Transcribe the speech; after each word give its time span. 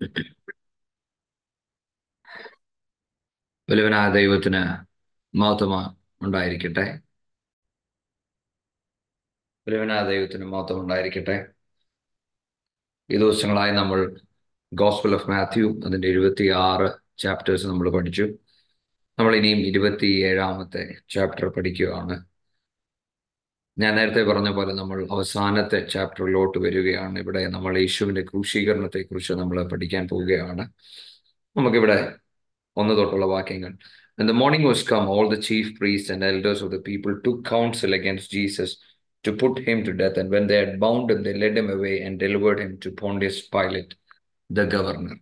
വലുവനായ 3.68 4.10
ദൈവത്തിന് 4.12 4.60
മഹത്വമ 5.34 5.74
ഉണ്ടായിരിക്കട്ടെ. 6.20 6.86
വലുവനായ 9.66 10.02
ദൈവത്തിന് 10.10 10.44
മഹത്വം 10.44 10.80
ഉണ്ടായിരിക്കട്ടെ. 10.80 11.36
ഈ 13.10 13.16
ദിവസങ്ങളായി 13.16 13.72
നമ്മൾ 13.72 13.98
ഗോസ്പിൾ 14.72 15.14
ഓഫ് 15.14 15.30
മാത്യു 15.30 15.80
അതിന്റെ 15.86 16.08
എഴുപത്തി 16.08 16.48
ആറ് 16.62 16.88
ചാപ്റ്റേഴ്സ് 17.18 17.66
നമ്മൾ 17.66 17.90
പഠിച്ചു. 17.90 18.24
നമ്മൾ 19.18 19.36
ഇനിയും 19.36 19.58
ഇരുപത്തി 19.58 20.06
ഏഴാമത്തെ 20.22 20.82
ചാപ്റ്റർ 21.10 21.48
പഠിക്കുകയാണ്. 21.48 22.16
ഞാൻ 23.78 23.92
നേരത്തെ 23.98 24.22
പറഞ്ഞ 24.28 24.50
പോലെ 24.56 24.72
നമ്മൾ 24.80 24.98
അവസാനത്തെ 25.14 25.78
ചാപ്റ്ററിലോട്ട് 25.92 26.58
വരികയാണ് 26.64 27.18
ഇവിടെ 27.24 27.42
നമ്മൾ 27.56 27.72
യേശുവിന്റെ 27.82 28.22
ക്രൂശീകരണത്തെക്കുറിച്ച് 28.30 29.34
നമ്മൾ 29.42 29.58
പഠിക്കാൻ 29.72 30.04
പോവുകയാണ് 30.12 30.64
നമുക്കിവിടെ 31.56 31.98
ഒന്ന് 32.76 32.94
തൊട്ടുള്ള 33.00 33.28
വാക്യങ്ങൾ 33.36 33.72
And 34.18 34.28
the 34.28 34.34
morning 34.34 34.64
was 34.64 34.82
come, 34.82 35.06
all 35.08 35.28
the 35.28 35.40
chief 35.40 35.78
priests 35.78 36.10
and 36.10 36.24
elders 36.24 36.60
of 36.60 36.70
the 36.72 36.80
people 36.80 37.20
took 37.24 37.44
counsel 37.44 37.92
against 37.92 38.32
Jesus 38.32 38.70
to 39.24 39.32
put 39.32 39.58
him 39.58 39.84
to 39.84 39.92
death. 39.92 40.16
And 40.16 40.28
when 40.28 40.46
they 40.48 40.56
had 40.56 40.80
bound 40.80 41.10
him, 41.10 41.22
they 41.22 41.34
led 41.34 41.56
him 41.56 41.70
away 41.70 42.02
and 42.02 42.18
delivered 42.18 42.58
him 42.58 42.78
to 42.80 42.90
Pontius 42.92 43.38
Pilate, 43.48 43.92
the 44.50 44.66
governor. 44.66 45.16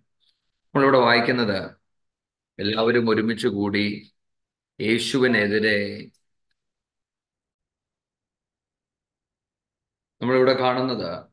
നമ്മളിവിടെ 0.74 0.98
വായിക്കുന്നത് 0.98 1.58
എല്ലാവരും 2.58 3.06
ഒരുമിച്ച് 3.12 3.48
കൂടി 3.48 3.84
യേശുവിനെതിരെ 4.80 5.76
നമ്മളിവിടെ 10.26 10.52
കാണുന്നത് 10.52 11.24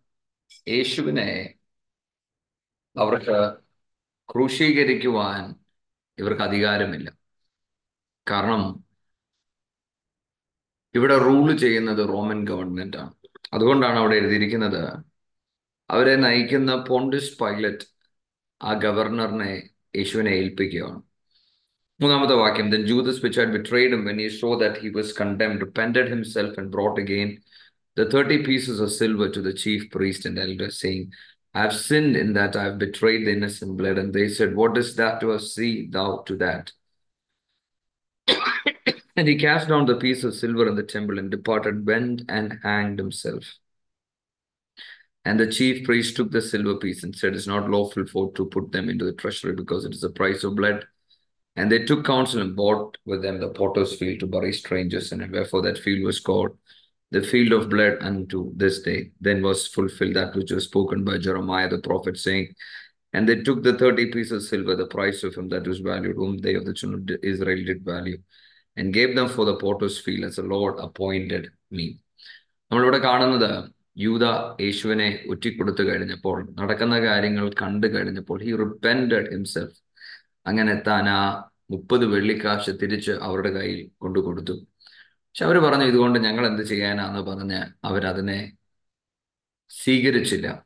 യേശുവിനെ 0.69 1.53
അവർക്ക് 2.97 3.53
ക്രൂശീകരിക്കുവാൻ 4.31 5.55
ഇവർക്ക് 6.17 6.41
അധികാരമില്ല. 6.41 7.17
കാരണം 8.29 8.83
ഇവിടെ 10.95 11.17
റൂൾ 11.17 11.57
ചെയ്യുന്നത് 11.57 12.09
റോമൻ 12.09 12.47
ഗവൺമെന്റ് 12.47 12.97
ആണ്. 12.97 13.13
അതുകൊണ്ടാണ് 13.53 13.97
അവിടെ 13.99 14.15
എഴുതിയിരിക്കുന്നത് 14.15 14.97
അവരെ 15.89 16.15
നയിക്കുന്ന 16.15 16.75
പോണ്ടിസ് 16.75 17.39
പൈലറ്റ് 17.39 17.87
ആ 18.63 18.73
ഗവർണറിനെ 18.73 19.69
യേശുവിനെ 19.95 20.29
ഏൽപ്പിക്കുകയാണ്. 20.29 21.01
മൂന്നാമത്തെ 22.01 22.33
വാക്യം 22.33 22.71
then 22.71 22.85
Judas 22.85 23.25
which 23.25 23.39
had 23.41 23.93
him 23.93 24.03
when 24.05 24.17
he 24.17 24.29
saw 24.29 24.53
that 24.63 24.77
he 24.83 24.91
was 24.99 25.09
condemned 25.23 25.61
repented 25.67 26.07
himself 26.15 26.57
and 26.57 26.71
brought 26.75 26.99
again 27.05 27.43
the 27.95 28.09
30 28.09 28.43
pieces 28.43 28.79
of 28.79 28.91
silver 28.91 29.29
to 29.29 29.41
the 29.41 29.53
chief 29.53 29.89
priest 29.91 30.25
and 30.25 30.39
elders 30.39 30.79
saying 30.79 31.11
I 31.53 31.61
have 31.61 31.75
sinned 31.75 32.15
in 32.15 32.33
that 32.33 32.55
I 32.55 32.63
have 32.63 32.79
betrayed 32.79 33.27
the 33.27 33.33
innocent 33.33 33.77
blood 33.77 33.97
and 33.97 34.13
they 34.13 34.29
said 34.29 34.55
what 34.55 34.77
is 34.77 34.95
that 34.95 35.19
to 35.21 35.31
us 35.31 35.53
see 35.53 35.87
thou 35.87 36.23
to 36.27 36.37
that 36.37 36.71
and 39.15 39.27
he 39.27 39.37
cast 39.37 39.67
down 39.67 39.85
the 39.85 39.97
piece 39.97 40.23
of 40.23 40.33
silver 40.33 40.67
in 40.67 40.75
the 40.75 40.83
temple 40.83 41.19
and 41.19 41.29
departed, 41.29 41.85
went 41.85 42.23
and 42.29 42.59
hanged 42.63 42.99
himself. 42.99 43.43
And 45.25 45.39
the 45.39 45.47
chief 45.47 45.85
priest 45.85 46.15
took 46.15 46.31
the 46.31 46.41
silver 46.41 46.75
piece 46.75 47.03
and 47.03 47.15
said, 47.15 47.33
It's 47.33 47.47
not 47.47 47.69
lawful 47.69 48.05
for 48.05 48.31
to 48.33 48.45
put 48.45 48.71
them 48.71 48.89
into 48.89 49.05
the 49.05 49.13
treasury 49.13 49.53
because 49.53 49.85
it 49.85 49.93
is 49.93 50.01
the 50.01 50.09
price 50.09 50.43
of 50.43 50.55
blood. 50.55 50.85
And 51.55 51.71
they 51.71 51.85
took 51.85 52.05
counsel 52.05 52.41
and 52.41 52.55
bought 52.55 52.97
with 53.05 53.21
them 53.21 53.39
the 53.39 53.49
potter's 53.49 53.95
field 53.95 54.19
to 54.19 54.27
bury 54.27 54.51
strangers 54.51 55.11
in 55.11 55.21
it. 55.21 55.31
Wherefore 55.31 55.61
that 55.61 55.77
field 55.77 56.03
was 56.03 56.19
called 56.19 56.57
the 57.13 57.21
field 57.23 57.51
of 57.53 57.69
blood 57.69 57.95
unto 58.01 58.39
this 58.55 58.77
day. 58.81 58.99
Then 59.21 59.41
was 59.43 59.67
fulfilled 59.69 60.15
that 60.15 60.35
which 60.35 60.51
was 60.51 60.65
spoken 60.65 61.03
by 61.03 61.17
Jeremiah 61.19 61.69
the 61.69 61.81
prophet, 61.81 62.17
saying, 62.19 62.47
And 63.13 63.29
they 63.29 63.37
took 63.41 63.59
the 63.61 63.75
thirty 63.75 64.05
pieces 64.07 64.31
of 64.33 64.43
silver, 64.43 64.75
the 64.75 64.87
price 64.89 65.19
of 65.23 65.35
him 65.35 65.47
that 65.49 65.67
was 65.67 65.79
valued, 65.81 66.15
whom 66.17 66.37
they 66.39 66.55
of 66.55 66.65
the 66.65 66.73
children 66.73 67.03
of 67.09 67.23
Israel 67.25 67.61
did 67.65 67.83
value. 67.85 68.19
and 68.77 68.91
gave 68.91 69.15
them 69.15 69.27
for 69.29 69.43
the 69.45 69.55
potter's 69.55 69.99
field 69.99 70.23
as 70.25 70.37
the 70.37 70.43
Lord 70.53 70.75
appointed 70.79 71.43
me. 71.71 71.85
നമ്മളിവിടെ 72.71 72.99
കാണുന്നത് 73.05 73.49
യൂത 73.97 74.25
യേശുവിനെ 74.65 75.07
ഒറ്റിക്കൊടുത്തു 75.31 75.83
കഴിഞ്ഞപ്പോൾ 75.89 76.37
നടക്കുന്ന 76.59 76.95
കാര്യങ്ങൾ 77.05 77.45
കണ്ടു 77.61 77.87
കഴിഞ്ഞപ്പോൾ 77.95 78.39
he 78.45 78.53
repented 78.61 79.29
himself 79.33 79.77
അങ്ങനെ 80.45 80.73
താൻ 80.87 81.07
ആ 81.17 81.19
മുപ്പത് 81.73 82.05
വെള്ളിക്കാശ് 82.13 82.73
തിരിച്ച് 82.81 83.13
അവരുടെ 83.27 83.51
കയ്യിൽ 83.57 83.79
കൊണ്ടു 84.03 84.21
കൊടുത്തു 84.27 84.55
പക്ഷെ 85.33 85.45
അവർ 85.45 85.57
പറഞ്ഞു 85.57 85.85
ഇതുകൊണ്ട് 85.85 86.19
ഞങ്ങൾ 86.19 86.47
എന്ത് 86.47 86.63
ചെയ്യാനാന്ന് 86.63 87.19
പറഞ്ഞ് 87.19 87.63
അവരതിനെ 87.85 88.53
സ്വീകരിച്ചില്ല. 89.69 90.65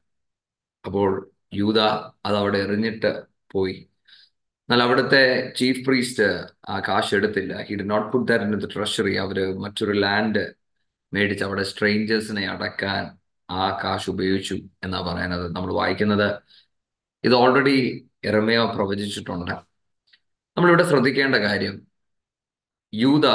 അപ്പോൾ 0.85 1.31
യൂത 1.53 1.79
അതവിടെ 2.25 2.57
എറിഞ്ഞിട്ട് 2.57 3.23
പോയി. 3.51 3.89
എന്നാൽ 4.69 4.83
അവിടുത്തെ 4.83 5.53
ചീഫ് 5.57 5.85
പ്രീസ്റ്റ് 5.85 6.23
ആ 6.69 6.79
കാശ് 6.79 7.15
എടുത്തില്ല. 7.15 7.61
He 7.61 7.75
did 7.75 7.83
not 7.83 8.11
put 8.11 8.31
that 8.31 8.45
in 8.45 8.59
the 8.59 8.69
treasury 8.73 9.15
അവർ 9.15 9.57
മറ്റൊരു 9.57 9.91
ലാൻഡ് 9.91 10.53
മേടിച്ച് 11.13 11.43
അവിടെ 11.43 11.63
സ്ട്രേഞ്ചേഴ്സിനെ 11.63 12.47
അടക്കാൻ 12.47 13.17
ആ 13.49 13.69
കാശ് 13.83 14.09
ഉപയോഗിച്ചു 14.09 14.53
എന്നാ 14.83 15.01
പറയുന്നത് 15.01 15.55
നമ്മൾ 15.55 15.73
വായിക്കുന്നത്. 15.73 16.41
ഇത് 17.23 17.33
ഓൾറെഡി 17.33 18.07
എറമയോ 18.23 18.65
പ്രവചിച്ചിട്ടുണ്ട്. 18.75 19.51
നമ്മളിവിടെ 20.57 20.83
ശ്രദ്ധിക്കേണ്ട 20.83 21.35
കാര്യം 21.35 21.81
യൂത 22.93 23.25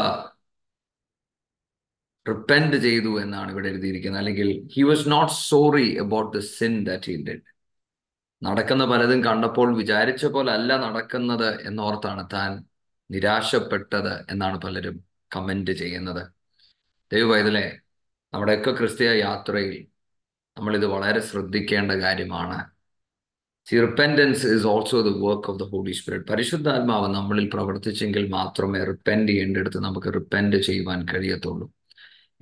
റിപ്പൻഡ് 2.28 2.76
ചെയ്തു 2.76 3.20
എന്നാണ് 3.20 3.50
ഇവിടെ 3.50 3.68
എഴുതിയിരിക്കുന്നത്. 3.68 4.20
അല്ലെങ്കിൽ 4.20 4.48
he 4.74 4.82
was 4.82 5.10
not 5.10 5.32
sorry 5.32 5.96
about 5.96 6.36
the 6.36 6.40
sin 6.40 6.84
that 6.84 7.10
he 7.10 7.16
did 7.28 7.44
നടക്കുന്ന 8.42 8.84
പലതും 8.84 9.24
കണ്ടപ്പോൾ 9.24 9.76
വിചാരിച്ച 9.76 10.26
പോലെ 10.26 10.52
അല്ല 10.52 10.76
നടക്കുന്നത് 10.76 11.60
എന്നോർത്താണ് 11.68 12.28
താൻ 12.32 12.64
നിരാശപ്പെട്ടത് 13.10 14.12
എന്നാണ് 14.30 14.58
പലരും 14.60 15.04
കമന്റ് 15.36 15.72
ചെയ്യുന്നത്. 15.72 16.22
ദൈവവൈതലെ 17.10 17.78
നമ്മുടെയൊക്കെ 18.34 18.70
ക്രിസ്തീയ 18.70 19.10
യാത്രയിൽ 19.18 19.74
നമ്മളിത് 20.56 20.86
വളരെ 20.86 21.20
ശ്രദ്ധിക്കേണ്ട 21.20 21.92
കാര്യമാണ്. 21.92 22.58
C 23.66 23.80
repentance 23.80 24.46
is 24.46 24.66
also 24.66 25.00
the 25.00 25.10
work 25.26 25.48
of 25.50 25.58
the 25.58 25.62
Holy 25.62 25.92
Spirit 25.92 26.26
പരിശുദ്ധാത്മാവ് 26.30 27.14
നമ്മളിൽ 27.14 27.46
പ്രവർത്തിച്ചെങ്കിൽ 27.50 28.28
മാത്രമേ 28.30 28.84
റിപ്പൻഡ് 28.84 29.28
ചെയ്യേണ്ടടുത്ത് 29.28 29.78
നമുക്ക് 29.78 30.14
റിപ്പൻഡ് 30.14 30.56
ചെയ്യുവാൻ 30.56 31.04
കഴിയത്തുള്ളൂ. 31.12 31.66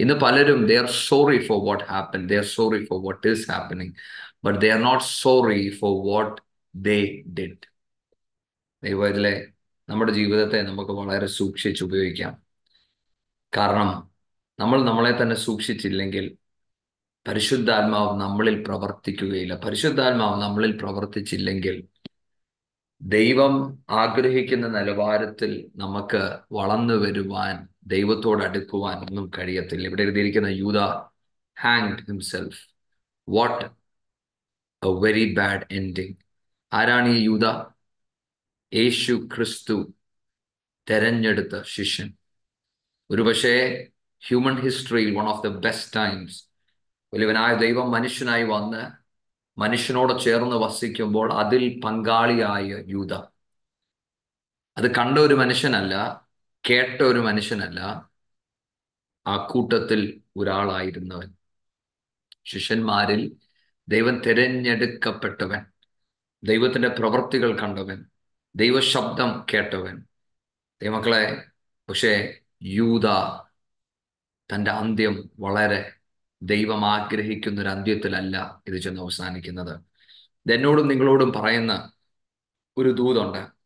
ഇന്ന് 0.00 0.14
പലരും 0.14 0.66
they 0.66 0.76
are 0.76 0.86
sorry 1.08 1.46
for 1.46 1.66
what 1.66 1.84
happen 1.84 2.26
they 2.26 2.36
are 2.36 2.44
sorry 2.44 2.84
for 2.84 3.04
what 3.04 3.28
is 3.28 3.50
happening 3.50 3.92
but 4.44 4.60
they 4.60 4.68
are 4.70 4.80
not 4.80 5.04
sorry 5.04 5.78
for 5.80 5.94
what 6.10 6.42
they 6.74 7.22
did 7.38 7.66
ദൈവത്തിലെ 8.82 9.34
നമ്മുടെ 9.88 10.12
ജീവിതത്തെ 10.12 10.62
നമുക്ക് 10.62 10.90
വളരെ 10.90 11.26
സൂക്ഷിച്ച് 11.26 11.84
ഉപയോഗിക്കാം. 11.84 12.34
കാരണം 13.56 14.10
നമ്മൾ 14.58 14.84
നമ്മളെ 14.84 15.22
തന്നെ 15.22 15.36
സൂക്ഷിച്ചില്ലെങ്കിൽ 15.36 16.36
പരിശുദ്ധാത്മാവ് 17.28 18.20
നമ്മളിൽ 18.20 18.64
പ്രവർത്തിക്കുകയില്ല. 18.64 19.54
പരിശുദ്ധാത്മാവ് 19.54 20.42
നമ്മളിൽ 20.42 20.76
പ്രവർത്തിച്ചില്ലെങ്കിൽ 20.76 21.76
ദൈവം 23.02 23.84
ആഗ്രഹിക്കുന്ന 23.90 24.78
നിലവാരത്തിൽ 24.78 25.70
നമുക്ക് 25.76 26.38
വളർന്നു 26.52 26.94
വരുവാൻ 26.94 27.68
ദൈവത്തോട് 27.86 28.44
അടുക്കുവാൻ 28.44 28.98
ഒന്നും 28.98 29.30
കഴിയത്തില്ല. 29.38 29.88
ഇവിടെ 29.88 30.02
എഴുതിയിരിക്കുന്ന 30.02 30.46
യൂത 30.46 30.78
hanged 31.60 32.02
himself 32.06 32.68
what 33.28 33.64
a 34.86 35.00
very 35.00 35.34
bad 35.34 35.66
ending 35.70 36.14
ആരാണ് 36.72 37.08
ഈ 37.08 37.20
യൂത? 37.20 37.44
യേശു 38.74 39.28
ക്രിസ്തു 39.36 39.94
തെരഞ്ഞെടുത്ത 40.90 41.62
ശിഷ്യൻ. 41.62 42.12
ഒരുപക്ഷെ 43.10 43.86
ഹ്യൂമൻ 44.26 44.60
ഹിസ്റ്ററിയിൽ 44.60 45.18
one 45.18 45.28
of 45.28 45.46
the 45.46 45.46
best 45.46 45.96
times 45.96 46.44
വലിയവനായ 47.14 47.54
ദൈവം 47.54 47.90
മനുഷ്യനായി 47.90 48.42
വന്ന് 48.42 48.99
മനുഷ്യനോട് 49.58 50.22
ചേർന്ന് 50.22 50.56
വസിക്കുമ്പോൾ 50.56 51.32
അതിൽ 51.32 51.80
പങ്കാളിയായ 51.84 52.84
യൂത. 52.86 53.12
അത് 54.78 54.94
കണ്ട 54.94 55.18
ഒരു 55.18 55.34
മനുഷ്യനല്ല 55.34 56.26
കേട്ട 56.70 57.02
ഒരു 57.02 57.18
മനുഷ്യനല്ല 57.18 58.10
ആ 59.26 59.46
കൂട്ടത്തിൽ 59.46 60.20
ഒരാളായിരുന്നവൻ. 60.36 61.34
ശിഷ്യന്മാരിൽ 62.44 63.36
ദൈവം 63.88 64.20
തിരഞ്ഞെടുക്കപ്പെട്ടവൻ 64.20 65.66
ദൈവത്തിന്റെ 66.44 66.88
പ്രവൃത്തികൾ 66.88 67.58
കണ്ടവൻ 67.58 68.04
ദൈവശബ്ദം 68.56 69.46
കേട്ടവൻ. 69.54 70.04
ദൈവമക്കളെ 70.82 71.44
പക്ഷേ 71.88 72.38
യൂത 72.62 73.06
തന്റെ 74.54 74.70
അന്ത്യം 74.70 75.30
വളരെ 75.38 75.99
ദൈവം 76.42 76.86
ആഗ്രഹിക്കുന്ന 76.86 77.60
ഒരു 77.60 77.68
അന്ത്യത്തിലല്ല 77.68 78.62
ഇത് 78.68 78.76
ചെന്ന് 78.76 79.00
അവസാനിക്കുന്നത്. 79.00 79.80
എന്നോടും 80.52 80.88
നിങ്ങളോടും 80.88 81.32
പറയുന്ന 81.32 81.92
ഒരു 82.76 82.88
ദൂതുണ്ട്. 82.88 83.60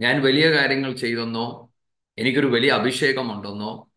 ഞാൻ 0.00 0.22
വലിയ 0.22 0.50
കാര്യങ്ങൾ 0.50 0.94
ചെയ്തെന്നോ 0.94 1.72
എനിക്കൊരു 2.18 2.46
വലിയ 2.46 2.70
അഭിഷേകമുണ്ടെന്നോ 2.70 3.90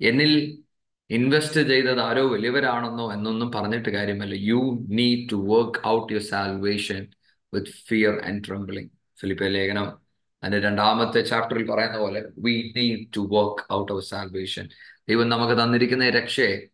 എന്നിൽ 0.00 0.62
ഇൻവെസ്റ്റ് 1.10 1.60
ചെയ്തത് 1.60 2.00
ആരോ 2.00 2.28
വലിയവരാണെന്നോ 2.28 3.12
എന്നൊന്നും 3.12 3.52
പറഞ്ഞിട്ട് 3.52 3.88
കാര്യമല്ല. 3.88 4.34
You 4.34 4.86
need 4.88 5.28
to 5.32 5.36
work 5.36 5.86
out 5.86 6.12
your 6.12 6.22
salvation 6.22 7.06
with 7.54 7.70
fear 7.70 8.20
and 8.24 8.44
trembling 8.48 8.90
ഫിലിപ്പ 9.20 9.42
ലേഖനം 9.42 9.98
അതിന്റെ 10.42 10.60
രണ്ടാമത്തെ 10.60 11.20
ചാപ്റ്ററിൽ 11.20 11.70
പറയുന്ന 11.70 11.98
പോലെ 11.98 12.22
we 12.38 12.72
need 12.76 13.06
to 13.16 13.20
work 13.20 13.72
out 13.72 13.92
our 13.92 14.02
salvation 14.02 14.68
ദൈവം 15.08 15.28
നമുക്ക് 15.28 15.62
തന്നിരിക്കുന്ന 15.62 16.08
രക്ഷയെ 16.08 16.71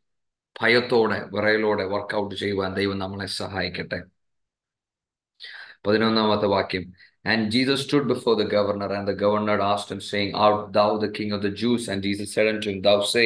ഭയത്തോടെ 0.60 1.18
വിറയലോടെ 1.36 1.86
വർക്കൗട്ട് 1.94 2.34
ചെയ്യുവാൻ 2.42 2.72
ദൈവം 2.80 2.98
നമ്മളെ 3.04 3.28
സഹായിക്കട്ടെ 3.42 4.00
പതിനൊന്നാമത്തെ 5.86 6.50
വാക്യം 6.58 6.86
And 7.26 7.52
Jesus 7.52 7.84
stood 7.84 8.06
before 8.08 8.36
the 8.36 8.46
governor, 8.46 8.92
and 8.94 9.08
the 9.08 9.14
governor 9.14 9.62
asked 9.62 9.90
him, 9.90 10.02
saying, 10.02 10.36
Art 10.36 10.74
thou 10.74 10.98
the 10.98 11.10
king 11.10 11.32
of 11.32 11.42
the 11.42 11.52
Jews? 11.52 11.88
And 11.88 12.04
Jesus 12.04 12.34
said 12.34 12.48
unto 12.48 12.70
him, 12.70 12.82
Thou 12.82 13.02
say. 13.02 13.26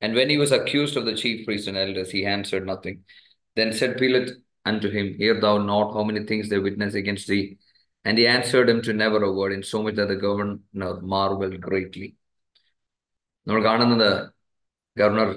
And 0.00 0.14
when 0.14 0.30
he 0.30 0.38
was 0.38 0.52
accused 0.52 0.96
of 0.96 1.06
the 1.06 1.16
chief 1.16 1.44
priests 1.44 1.66
and 1.66 1.76
elders, 1.76 2.10
he 2.10 2.24
answered 2.24 2.66
nothing. 2.66 3.04
Then 3.56 3.72
said 3.72 3.98
Pilate 3.98 4.30
unto 4.64 4.90
him, 4.90 5.14
Hear 5.14 5.40
thou 5.40 5.58
not 5.58 5.94
how 5.94 6.04
many 6.04 6.24
things 6.24 6.48
they 6.48 6.58
witness 6.58 6.94
against 6.94 7.26
thee? 7.26 7.58
And 8.04 8.16
he 8.16 8.26
answered 8.28 8.68
him 8.68 8.80
to 8.82 8.92
never 8.92 9.20
a 9.24 9.32
word, 9.32 9.52
in 9.52 9.64
so 9.64 9.82
much 9.82 9.96
that 9.96 10.08
the 10.08 10.16
governor 10.16 10.58
marveled 11.14 11.60
greatly. 11.68 12.08
നമ്മൾ 13.48 13.60
കാണുന്നത് 13.66 14.08
governor 15.00 15.28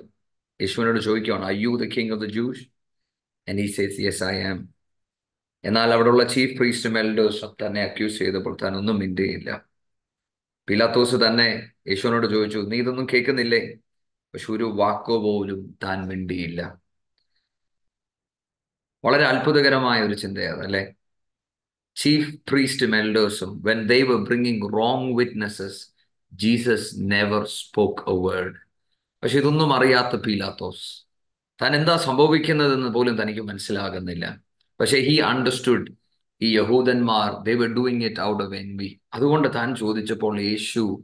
യേശുവിനോട് 0.60 1.00
ചോദിക്കുകയാണ് 1.00 1.44
I 1.44 1.58
you 1.58 1.76
the 1.76 1.84
king 1.84 2.12
of 2.12 2.20
the 2.20 2.24
Jews 2.24 2.64
and 3.48 3.60
he 3.60 3.66
says 3.66 4.00
yes 4.00 4.24
I 4.24 4.42
am 4.42 4.68
എന്നാൽ 5.64 5.92
അവിടെയുള്ള 5.92 6.24
chief 6.24 6.56
പ്രീസ്റ്റും 6.56 6.98
എൽഡേഴ്സും 6.98 7.66
തന്നെ 7.66 7.82
accuse 7.82 8.18
ചെയ്തപ്പോൾ 8.18 8.56
താൻ 8.62 8.76
ഒന്നും 8.76 8.98
മിണ്ടുകയില്ല 8.98 9.64
പിലാത്തോസ് 10.68 11.16
തന്നെ 11.26 11.70
യേശുവിനോട് 11.88 12.26
ചോദിച്ചു 12.26 12.58
നീ 12.58 12.76
ഇതൊന്നും 12.78 13.06
കേൾക്കുന്നില്ലേ? 13.12 13.74
പക്ഷെ 14.34 14.52
ഒരു 14.52 14.64
വാക്കോ 14.64 15.22
പോലും 15.22 15.78
താൻ 15.82 16.08
മിണ്ടിയില്ല. 16.08 16.80
വളരെ 19.04 19.24
അത്ഭുതകരമായ 19.24 20.00
ഒരു 20.02 20.14
ചിന്തയാണ് 20.14 20.62
അല്ലെ? 20.64 20.94
ചീഫ് 21.96 22.34
പ്രീസ്റ്റും 22.50 22.96
എൽഡേഴ്സും 22.96 23.62
when 23.62 23.86
they 23.86 24.02
bringing 24.04 24.72
wrong 24.72 25.18
witnesses 25.18 25.80
Jesus 26.34 26.94
never 26.98 27.46
spoke 27.46 28.10
a 28.10 28.14
word 28.26 28.56
പക്ഷെ 29.24 29.38
ഇതൊന്നും 29.38 29.74
അറിയാത്ത 29.74 30.16
പീലാത്തോസ്. 30.16 31.06
താൻ 31.62 31.76
എന്താ 31.76 31.96
സംഭവിക്കുന്നതെന്ന് 31.96 32.88
പോലും 32.88 33.22
തനിക്ക് 33.22 33.40
മനസ്സിലാകുന്നില്ല. 33.40 34.40
പക്ഷെ 34.80 34.96
ഹി 34.98 35.16
അണ്ടർസ്റ്റുഡ് 35.16 35.92
ഈ 36.42 36.56
യഹൂദന്മാർ 36.56 37.44
they 37.44 37.54
were 37.54 37.68
doing 37.68 38.04
it 38.04 38.20
out 38.20 38.44
of 38.44 38.54
envy 38.54 39.00
അതുകൊണ്ട് 39.14 39.54
താൻ 39.54 39.76
ചോദിച്ചപ്പോൾ 39.76 40.40
യേശു 40.40 41.02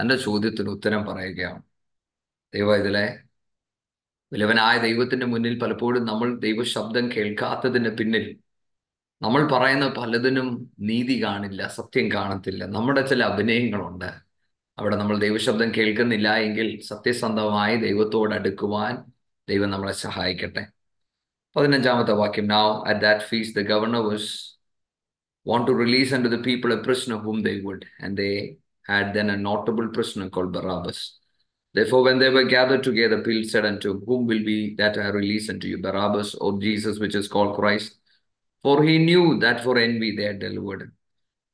തന്റെ 0.00 0.16
ചോദ്യത്തിന് 0.16 0.68
ഉത്തരം 0.68 1.06
പറയുകയാണ്. 1.06 1.62
ദൈവ 2.54 2.76
ഇതിലെ 2.76 3.18
വിലവനായ 4.32 4.78
ദൈവത്തിന്റെ 4.78 5.26
മുന്നിൽ 5.26 5.58
പലപ്പോഴും 5.58 6.04
നമ്മൾ 6.04 6.38
ദൈവശബ്ദം 6.38 7.12
കേൾക്കാത്തതിന് 7.12 7.88
പിന്നിൽ 7.88 8.36
നമ്മൾ 9.22 9.48
പറയുന്ന 9.52 9.88
പലതിനും 9.88 10.70
നീതി 10.80 11.24
കാണില്ല 11.24 11.66
സത്യം 11.66 12.12
കാണത്തില്ല. 12.12 12.64
നമ്മുടെ 12.64 13.06
ചില 13.06 13.24
അഭിനയങ്ങളുണ്ട്. 13.24 14.25
അവിടെ 14.81 14.95
നമ്മൾ 15.01 15.15
ദൈവശബ്ദം 15.25 15.71
കേൾക്കുന്നില്ല 15.77 16.27
എങ്കിൽ 16.45 16.69
സത്യസന്ധമായി 16.91 17.75
ദൈവത്തോട് 17.87 18.33
അടുക്കുവാൻ 18.37 18.95
ദൈവം 19.51 19.71
നമ്മളെ 19.73 19.95
സഹായിക്കട്ടെ 20.05 20.63
പതിനഞ്ചാമത്തെ 21.55 22.13
വാക്യം 22.21 22.47
now 22.55 22.67
at 22.91 22.97
that 23.05 23.21
feast 23.29 23.53
the 23.59 23.65
governor 23.71 24.01
was 24.11 24.25
want 25.45 25.65
to 25.69 25.73
release 25.83 26.11
unto 26.17 26.29
the 26.29 26.41
people 26.47 26.71
a 26.71 26.83
prisoner 26.87 27.17
whom 27.25 27.37
they 27.47 27.55
would 27.65 27.81
and 28.01 28.11
they 28.21 28.35
had 28.91 29.05
then 29.15 29.29
a 29.35 29.37
notable 29.49 29.87
prisoner 29.97 30.27
called 30.35 30.51
Barabbas 30.57 30.99
therefore 31.75 32.01
when 32.07 32.19
they 32.21 32.29
were 32.29 32.47
gathered 32.55 32.83
together 32.89 33.17
Pilate 33.27 33.49
said 33.53 33.65
unto 33.71 33.89
him 33.91 33.99
whom 34.07 34.21
will 34.31 34.43
be 34.53 34.59
that 34.81 34.97
I 34.97 35.09
release 35.19 35.47
unto 35.53 35.67
you 35.71 35.79
Barabbas 35.87 36.29
or 36.35 36.51
Jesus 36.67 36.99
which 37.03 37.15
is 37.21 37.27
called 37.35 37.53
Christ 37.59 37.91
for 38.65 38.75
he 38.87 38.95
knew 39.09 39.25
that 39.45 39.59
for 39.65 39.75
envy 39.87 40.11
they 40.15 40.27
had 40.31 40.39
delivered 40.47 40.81
him 40.85 40.91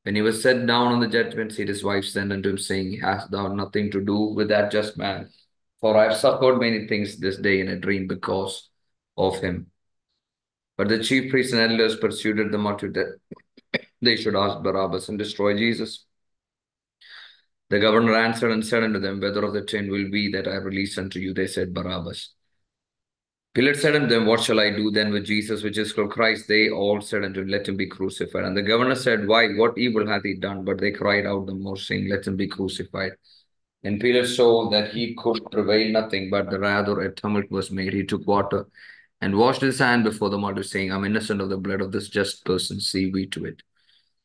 when 0.03 0.15
he 0.15 0.21
was 0.21 0.41
set 0.41 0.65
down 0.65 0.93
on 0.93 0.99
the 0.99 1.07
judgment 1.07 1.51
seat 1.51 1.67
his 1.67 1.83
wife 1.83 2.05
sent 2.05 2.31
unto 2.31 2.49
him 2.49 2.57
saying 2.57 2.99
hast 3.01 3.31
thou 3.31 3.47
nothing 3.47 3.91
to 3.91 4.03
do 4.03 4.17
with 4.35 4.49
that 4.49 4.71
just 4.71 4.97
man 4.97 5.29
for 5.81 5.97
I 5.97 6.03
have 6.03 6.17
suffered 6.17 6.59
many 6.59 6.87
things 6.87 7.17
this 7.17 7.37
day 7.37 7.59
in 7.59 7.67
a 7.67 7.79
dream 7.79 8.07
because 8.07 8.69
of 9.17 9.39
him 9.39 9.67
but 10.77 10.89
the 10.89 11.03
chief 11.03 11.29
priests 11.29 11.53
and 11.53 11.61
elders 11.71 11.95
persuaded 11.95 12.51
the 12.51 12.57
multitude 12.57 12.95
that 12.95 13.81
they 14.01 14.15
should 14.15 14.35
ask 14.35 14.63
Barabbas 14.63 15.09
and 15.09 15.17
destroy 15.17 15.55
Jesus. 15.55 16.05
The 17.69 17.79
governor 17.79 18.15
answered 18.15 18.51
and 18.51 18.65
said 18.65 18.83
unto 18.83 18.99
them, 18.99 19.19
Whether 19.19 19.43
of 19.43 19.53
the 19.53 19.61
ten 19.61 19.89
will 19.89 20.09
be 20.09 20.31
that 20.31 20.47
I 20.47 20.55
release 20.55 20.97
unto 20.97 21.19
you? 21.19 21.33
They 21.33 21.47
said, 21.47 21.73
Barabbas. 21.73 22.33
Pilate 23.54 23.76
said 23.76 23.96
unto 23.96 24.06
them, 24.06 24.26
What 24.26 24.40
shall 24.40 24.60
I 24.60 24.70
do 24.70 24.90
then 24.90 25.10
with 25.10 25.24
Jesus, 25.24 25.62
which 25.62 25.78
is 25.78 25.92
called 25.92 26.10
Christ? 26.12 26.46
They 26.46 26.70
all 26.70 27.00
said 27.00 27.24
unto 27.24 27.40
him, 27.40 27.48
Let 27.48 27.68
him 27.68 27.76
be 27.76 27.86
crucified. 27.86 28.44
And 28.44 28.56
the 28.56 28.62
governor 28.62 28.94
said, 28.94 29.26
Why? 29.26 29.48
What 29.54 29.76
evil 29.76 30.06
hath 30.06 30.22
he 30.22 30.34
done? 30.34 30.64
But 30.64 30.78
they 30.78 30.92
cried 30.92 31.26
out 31.26 31.46
the 31.46 31.54
more, 31.54 31.76
saying, 31.76 32.08
Let 32.08 32.26
him 32.26 32.36
be 32.36 32.46
crucified. 32.46 33.12
And 33.84 34.00
Pilate 34.00 34.28
saw 34.28 34.70
that 34.70 34.92
he 34.92 35.14
could 35.14 35.50
prevail 35.50 35.90
nothing, 35.90 36.30
but 36.30 36.52
rather 36.58 37.00
a 37.00 37.14
tumult 37.14 37.50
was 37.50 37.70
made. 37.70 37.92
He 37.92 38.04
took 38.04 38.26
water 38.26 38.66
and 39.20 39.36
washed 39.36 39.62
his 39.62 39.78
hand 39.78 40.04
before 40.04 40.30
the 40.30 40.38
multitude, 40.38 40.70
saying, 40.70 40.92
I'm 40.92 41.04
innocent 41.04 41.40
of 41.40 41.48
the 41.48 41.56
blood 41.56 41.80
of 41.80 41.90
this 41.90 42.08
just 42.08 42.44
person, 42.44 42.80
see 42.80 43.10
we 43.10 43.26
to 43.28 43.44
it. 43.46 43.62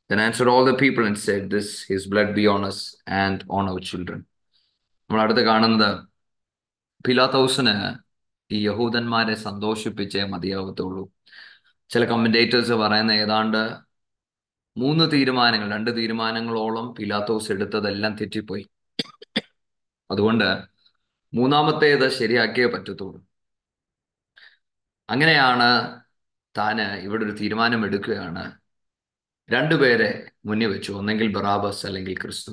Then 0.10 0.19
answered 0.19 0.48
all 0.48 0.65
the 0.65 0.75
people 0.75 1.06
and 1.06 1.18
said, 1.18 1.50
This 1.50 1.83
his 1.83 2.07
blood 2.07 2.36
be 2.36 2.45
on 2.45 2.63
us 2.63 2.95
and 3.07 3.44
on 3.50 3.68
our 3.68 3.80
children. 3.80 4.25
നമ്മൾ 5.07 5.21
അടുത്ത് 5.24 5.42
കാണുന്നത് 5.48 5.89
പിലാത്തോസിന് 7.06 7.74
ഈ 8.53 8.67
യഹൂദന്മാരെ 8.67 9.35
സന്തോഷിപ്പിച്ചേ 9.35 10.25
മതിയാവത്തുള്ളൂ. 10.25 11.12
ചില 11.91 12.05
commentators 12.05 12.73
പറയുന്ന 12.73 13.12
ഏതാണ്ട് 13.12 13.77
മൂന്ന് 14.77 15.12
തീരുമാനങ്ങൾ 15.12 15.71
രണ്ട് 15.71 15.97
തീരുമാനങ്ങളോളം 15.97 16.95
പിലാത്തോസ് 16.95 17.53
എടുത്തതെല്ലാം 17.53 18.17
തെറ്റിപ്പോയി. 18.17 18.69
അതുകൊണ്ട് 20.11 20.65
മൂന്നാമത്തേത് 21.35 22.09
ശരിയാക്കിയേ 22.11 22.67
പറ്റത്തുള്ളൂ. 22.67 23.27
അങ്ങനെയാണ് 25.11 26.00
താന് 26.59 26.81
ഇവിടെ 26.81 27.25
ഒരു 27.25 27.33
തീരുമാനം 27.33 27.87
എടുക്കുകയാണ്. 27.87 28.53
രണ്ടുപേരെ 29.50 30.31
മുന്നിൽ 30.45 30.67
വെച്ചു 30.67 30.93
ഒന്നെങ്കിൽ 30.93 31.33
ബറാബസ് 31.33 31.87
അല്ലെങ്കിൽ 31.87 32.19
ക്രിസ്തു. 32.21 32.50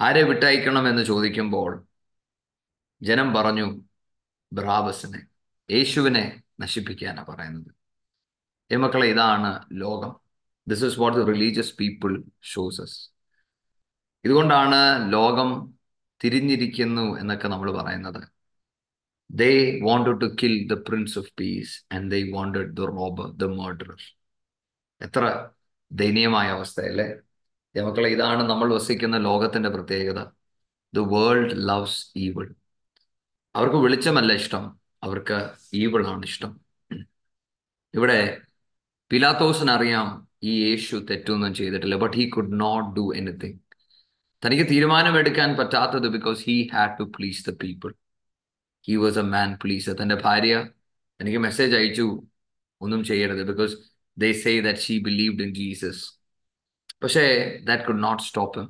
ആരെ 0.00 0.22
വിട്ടയക്കണം 0.22 0.88
എന്ന് 0.88 1.02
ചോദിക്കുമ്പോൾ 1.04 1.84
ജനം 3.02 3.34
പറഞ്ഞു 3.34 3.89
ബറാബസിനെ 4.52 5.26
യേശുവിനെ 5.70 6.42
നശിപ്പിക്കാനാണ് 6.60 7.26
പറയുന്നത്. 7.26 7.74
ഏ 8.72 8.76
മക്കളെ 8.76 9.06
ഇതാണ് 9.06 9.64
ലോകം. 9.72 10.16
This 10.68 10.84
is 10.84 11.00
what 11.00 11.18
the 11.18 11.24
religious 11.24 11.76
people 11.76 12.24
shows 12.42 13.10
ഇതുകൊണ്ടാണ് 14.24 15.12
ലോകം 15.12 15.74
തിരിഞ്ഞിരിക്കുന്നു 16.24 17.18
എന്നൊക്കെ 17.18 17.48
നമ്മൾ 17.48 17.82
പറയുന്നത്. 17.82 18.28
They 19.30 19.80
wanted 19.80 20.18
to 20.18 20.36
kill 20.42 20.66
the 20.66 20.72
prince 20.72 21.18
of 21.18 21.32
peace 21.40 21.84
and 21.94 22.10
they 22.10 22.32
wanted 22.32 22.66
the 22.72 22.80
robber 22.80 23.36
the 23.36 23.44
murderer. 23.44 23.96
എത്ര 25.00 25.48
ദയനീയമായ 25.92 26.48
അവസ്ഥയല്ലേ? 26.48 27.14
മക്കളെ 27.82 28.10
ഇതാണ് 28.10 28.50
നമ്മൾ 28.50 28.74
വസിക്കുന്ന 28.74 29.18
ലോകത്തിന്റെ 29.18 29.68
പ്രത്യേകത. 29.68 30.26
ദ 30.94 30.98
വേൾഡ് 30.98 31.68
ലവ്സ് 31.68 32.06
ഈവിൾ 32.16 32.54
അവർക്ക് 33.54 33.76
വെളിച്ചമല്ല 33.76 34.32
ഇഷ്ടം. 34.32 34.64
അവർക്ക് 35.02 35.50
ഈവിളാണ് 35.74 36.22
ഇഷ്ടം. 36.24 36.60
ഇവിടെ 37.94 38.40
പിലാത്തോസിനറിയാം 39.10 40.28
ഈ 40.42 40.70
യേശു 40.70 40.96
തെറ്റൊന്നും 41.10 41.54
ചെയ്തിട്ടില്ല 41.54 41.96
but 41.96 42.16
he 42.16 42.28
could 42.28 42.60
not 42.60 42.96
do 42.96 43.12
anything 43.16 43.58
തനിക്ക് 44.44 44.70
തീരുമാനമെടുക്കാൻ 44.70 45.56
പറ്റാത്തത് 45.56 46.08
because 46.08 46.44
he 46.44 46.70
had 46.74 46.98
to 46.98 47.02
please 47.02 47.50
the 47.50 47.54
people 47.54 47.94
he 48.88 48.94
was 48.96 49.18
a 49.18 49.22
man 49.22 49.58
please 49.62 49.90
തന്റെ 49.90 50.14
ഭാര്യ 50.14 50.54
എനിക്ക് 51.20 51.38
മെസ്സേജ് 51.38 51.76
അയച്ചു 51.76 52.06
ഒന്നും 52.80 53.04
ചെയ്യരുത് 53.04 53.42
because 53.42 53.74
they 54.18 54.32
say 54.32 54.60
that 54.60 54.78
she 54.78 54.98
believed 54.98 55.42
in 55.42 55.54
Jesus 55.54 56.02
പക്ഷേ 57.02 57.24
ദാറ്റ് 57.64 57.84
കുഡ് 57.84 58.02
നോട്ട് 58.02 58.22
സ്റ്റോപ്പ് 58.22 58.62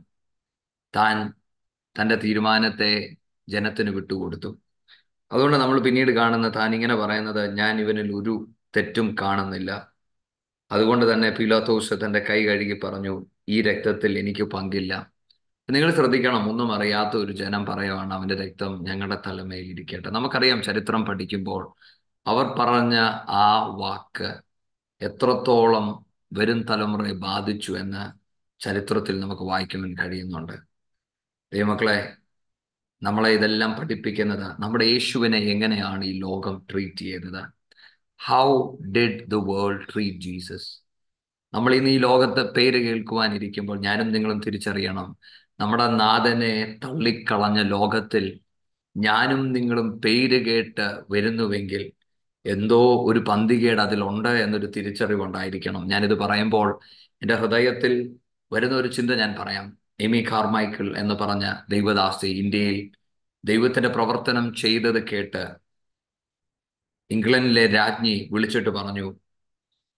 താൻ 0.97 1.33
തന്റെ 1.97 2.17
തീരുമാനത്തെ 2.17 3.15
ജനത്തിന് 3.49 3.91
വിട്ടുകൊടുത്തു. 3.91 4.51
അതുകൊണ്ട് 5.33 5.57
നമ്മൾ 5.57 5.81
പിന്നീട് 5.81 6.11
കാണുന്ന 6.11 6.49
താൻ 6.49 6.75
ഇങ്ങനെ 6.75 6.95
പറയുന്നത് 6.95 7.57
ഞാൻ 7.57 7.81
ഇവനിൽ 7.81 8.13
ഒരു 8.15 8.49
തെറ്റും 8.77 9.17
കാണുന്നില്ല. 9.21 9.93
അതുകൊണ്ട് 10.73 11.13
തന്നെ 11.13 11.31
പിലാത്തോസ് 11.31 11.95
തന്റെ 11.95 12.27
കൈ 12.31 12.45
കഴുകി 12.45 12.81
പറഞ്ഞു 12.85 13.27
ഈ 13.49 13.63
രക്തത്തിൽ 13.63 14.19
എനിക്ക് 14.19 14.43
പങ്കില്ല. 14.43 15.13
നിങ്ങൾ 15.71 15.95
ശ്രദ്ധിക്കണം 15.95 16.51
ഒന്നും 16.51 16.73
അറിയാത്ത 16.73 17.17
ഒരു 17.17 17.33
ജനം 17.33 17.67
പറയുവാണ് 17.67 18.15
അവന്റെ 18.15 18.35
രക്തം 18.35 18.85
ഞങ്ങളുടെ 18.85 19.19
തലമേൽ 19.27 19.65
ഇരിക്കട്ടെ. 19.65 20.09
നമുക്കറിയാം 20.09 20.63
ചരിത്രം 20.63 21.05
പഠിക്കുമ്പോൾ 21.05 21.75
അവർ 22.27 22.47
പറഞ്ഞ 22.59 22.95
ആ 23.29 23.67
വാക്ക് 23.67 24.35
എത്രത്തോളം 25.03 26.07
വരും 26.33 26.63
തലമുറയെ 26.63 27.13
ബാധിച്ചു 27.13 27.73
എന്ന് 27.73 28.03
ചരിത്രത്തിൽ 28.63 29.21
നമുക്ക് 29.21 29.43
വായിക്കുവാൻ 29.43 29.95
കഴിയുന്നുണ്ട്. 29.95 30.53
ദൈവമക്കളെ 31.53 32.13
നമ്മളെ 33.03 33.31
ഇതെല്ലാം 33.31 33.81
പഠിപ്പിക്കുന്നത് 33.81 34.63
നമ്മുടെ 34.63 34.85
യേശുവിനെ 34.85 35.39
എങ്ങനെയാണ് 35.39 36.05
ഈ 36.05 36.19
ലോകം 36.19 36.67
ട്രീറ്റ് 36.71 36.97
ചെയ്യുന്നത്? 36.97 37.45
How 38.27 38.77
did 38.77 39.27
the 39.27 39.35
world 39.35 39.87
treat 39.95 40.19
Jesus 40.19 40.81
നമ്മൾ 41.55 41.75
ഇന്ന് 41.75 41.91
ഈ 41.91 41.99
ലോകത്ത് 41.99 42.55
പേര് 42.55 42.77
കേൾക്കുവാനിരിക്കുമ്പോൾ 42.77 43.81
ഞാനും 43.81 44.13
നിങ്ങളും 44.13 44.41
തിരിച്ചറിയണം. 44.41 45.17
നമ്മുടെ 45.61 45.87
നാഥനെ 45.87 46.79
തള്ളിക്കളഞ്ഞ 46.85 47.63
ലോകത്തിൽ 47.63 48.41
ഞാനും 48.97 49.53
നിങ്ങളും 49.53 50.01
പേര് 50.01 50.45
കേട്ട് 50.45 51.03
വരുന്നുവെങ്കിൽ 51.11 51.93
എന്തോ 52.47 53.05
ഒരു 53.05 53.19
പന്തികേട് 53.19 53.81
അതിലുണ്ട് 53.81 54.29
എന്നൊരു 54.29 54.67
തിരിച്ചറിവുണ്ടായിരിക്കണം. 54.67 55.89
ഞാനിത് 55.89 56.15
പറയുമ്പോൾ 56.15 56.81
എന്റെ 57.23 57.35
ഹൃദയത്തിൽ 57.35 58.17
വരുന്ന 58.53 58.77
ഒരു 58.77 58.89
ചിന്ത 58.89 59.11
ഞാൻ 59.11 59.37
പറയാം. 59.39 59.80
എമി 60.01 60.21
കാർമൈക്കിൾ 60.31 60.97
എന്ന് 60.99 61.15
പറഞ്ഞ 61.15 61.47
ദൈവദാസി 61.69 62.27
ഇന്ത്യയിൽ 62.43 62.79
ദൈവത്തിന്റെ 63.45 63.89
പ്രവർത്തനം 63.89 64.55
ചെയ്തത് 64.55 65.07
കേട്ട് 65.07 65.43
ഇംഗ്ലണ്ടിലെ 67.11 67.67
രാജ്ഞി 67.67 68.29
വിളിച്ചിട്ട് 68.33 68.71
പറഞ്ഞു 68.71 69.07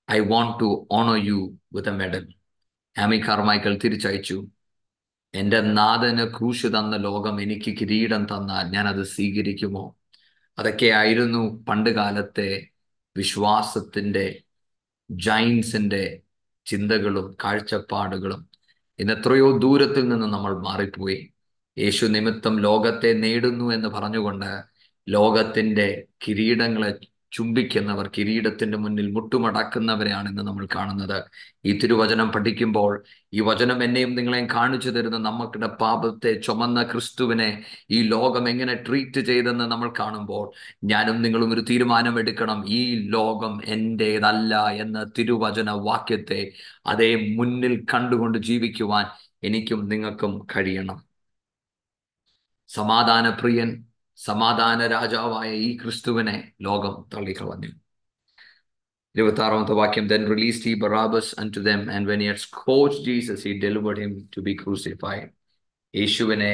I 0.08 0.18
want 0.20 0.60
to 0.60 0.68
honour 0.92 1.18
you 1.26 1.40
with 1.74 1.88
a 1.88 1.92
medal 1.92 2.24
Amy 2.96 3.18
Carmichael 3.18 3.78
തിരിച്ചയച്ചു. 3.84 4.36
എന്റെ 5.34 5.60
നാഥന് 5.78 6.24
ക്രൂശ് 6.36 6.66
തന്ന 6.66 6.96
ലോകം 6.96 7.42
എനിക്ക് 7.42 7.70
കിരീടം 7.80 8.24
തന്നാൽ 8.24 8.64
ഞാൻ 8.74 8.88
അത് 8.88 9.02
സ്വീകരിക്കുമോ 9.04 9.84
അതൊക്കെയായിരുന്നു 10.58 11.42
പണ്ട് 11.68 11.90
കാലത്തെ 11.90 12.48
വിശ്വാസത്തിന്റെ 13.16 14.26
ജൈൻസിന്റെ 15.10 16.02
ചിന്തകളും 16.66 17.36
കാഴ്ചപ്പാടുകളും. 17.44 18.42
ഇന്ന് 18.98 19.12
എത്രയോ 19.12 19.58
ദൂരത്തിൽ 19.58 20.08
നിന്ന് 20.08 20.26
നമ്മൾ 20.26 20.58
മാറിപ്പോയി. 20.58 21.30
യേശു 21.78 22.06
നിമിത്തം 22.06 22.60
ലോകത്തെ 22.60 23.12
നേടുന്നു 23.12 23.74
എന്ന് 23.74 23.88
പറഞ്ഞുകൊണ്ട് 23.88 24.50
ലോകത്തിന്റെ 25.08 26.04
കിരീടങ്ങളെ 26.28 26.90
ചുംബിക്കുന്നവർ 27.32 28.10
കിരീടത്തിന്റെ 28.16 28.78
മുന്നിൽ 28.78 29.06
മുട്ടുമടക്കുന്നവരെയാണ് 29.10 30.28
ഇന്ന് 30.28 30.42
നമ്മൾ 30.42 30.68
കാണുന്നത്. 30.74 31.18
ഈ 31.66 31.72
തിരുവചനം 31.78 32.28
പഠിക്കുമ്പോൾ 32.30 32.92
ഈ 33.34 33.40
വചനം 33.40 33.84
എന്നെയും 33.84 34.14
നിങ്ങളെയും 34.14 34.46
കാണിച്ചു 34.46 34.90
തരുന്ന 34.90 35.18
നമ്മുടെ 35.18 35.66
പാപത്തെ 35.66 36.32
ചുമന്ന 36.40 36.82
ക്രിസ്തുവിനെ 36.82 37.48
ഈ 37.90 38.02
ലോകം 38.02 38.48
എങ്ങനെ 38.48 38.74
ട്രീറ്റ് 38.74 39.20
ചെയ്തെന്ന് 39.20 39.64
നമ്മൾ 39.64 39.92
കാണുമ്പോൾ 39.98 40.44
ഞാനും 40.84 41.22
നിങ്ങളും 41.22 41.52
ഒരു 41.52 41.60
തീരുമാനം 41.70 42.18
എടുക്കണം 42.18 42.66
ഈ 42.68 43.08
ലോകം 43.08 43.60
എന്റേതല്ല 43.66 44.68
എന്ന 44.70 45.04
തിരുവചന 45.18 45.70
വാക്യത്തെ 45.70 46.40
അതേ 46.86 47.34
മുന്നിൽ 47.36 47.84
കണ്ടുകൊണ്ട് 47.94 48.38
ജീവിക്കുവാൻ 48.38 49.06
എനിക്കും 49.44 49.88
നിങ്ങൾക്കും 49.88 50.46
കഴിയണം. 50.56 50.98
സമാധാനപ്രിയൻ 52.70 53.70
സമാധാന 54.24 54.80
രാജാവായ 54.94 55.48
ഈ 55.66 55.70
ക്രിസ്തുവിനെ 55.82 56.34
ലോകം 56.66 56.94
തള്ളിക്കളഞ്ഞു 57.12 57.70
ഇരുപത്തി 59.16 59.42
ആറാമത്തെ 59.46 59.74
വാക്യം 59.80 60.04
then 60.12 60.22
released 60.32 60.62
he 60.68 60.72
Barabbas 60.82 61.28
unto 61.42 61.60
them 61.68 61.80
and 61.94 62.02
when 62.10 62.20
he 62.22 62.28
had 62.30 62.38
scourged 62.44 63.00
Jesus 63.08 63.40
he 63.46 63.52
delivered 63.66 63.98
him 64.04 64.12
to 64.34 64.40
be 64.46 64.54
crucified 64.62 65.26
യേശുവിനെ 66.00 66.52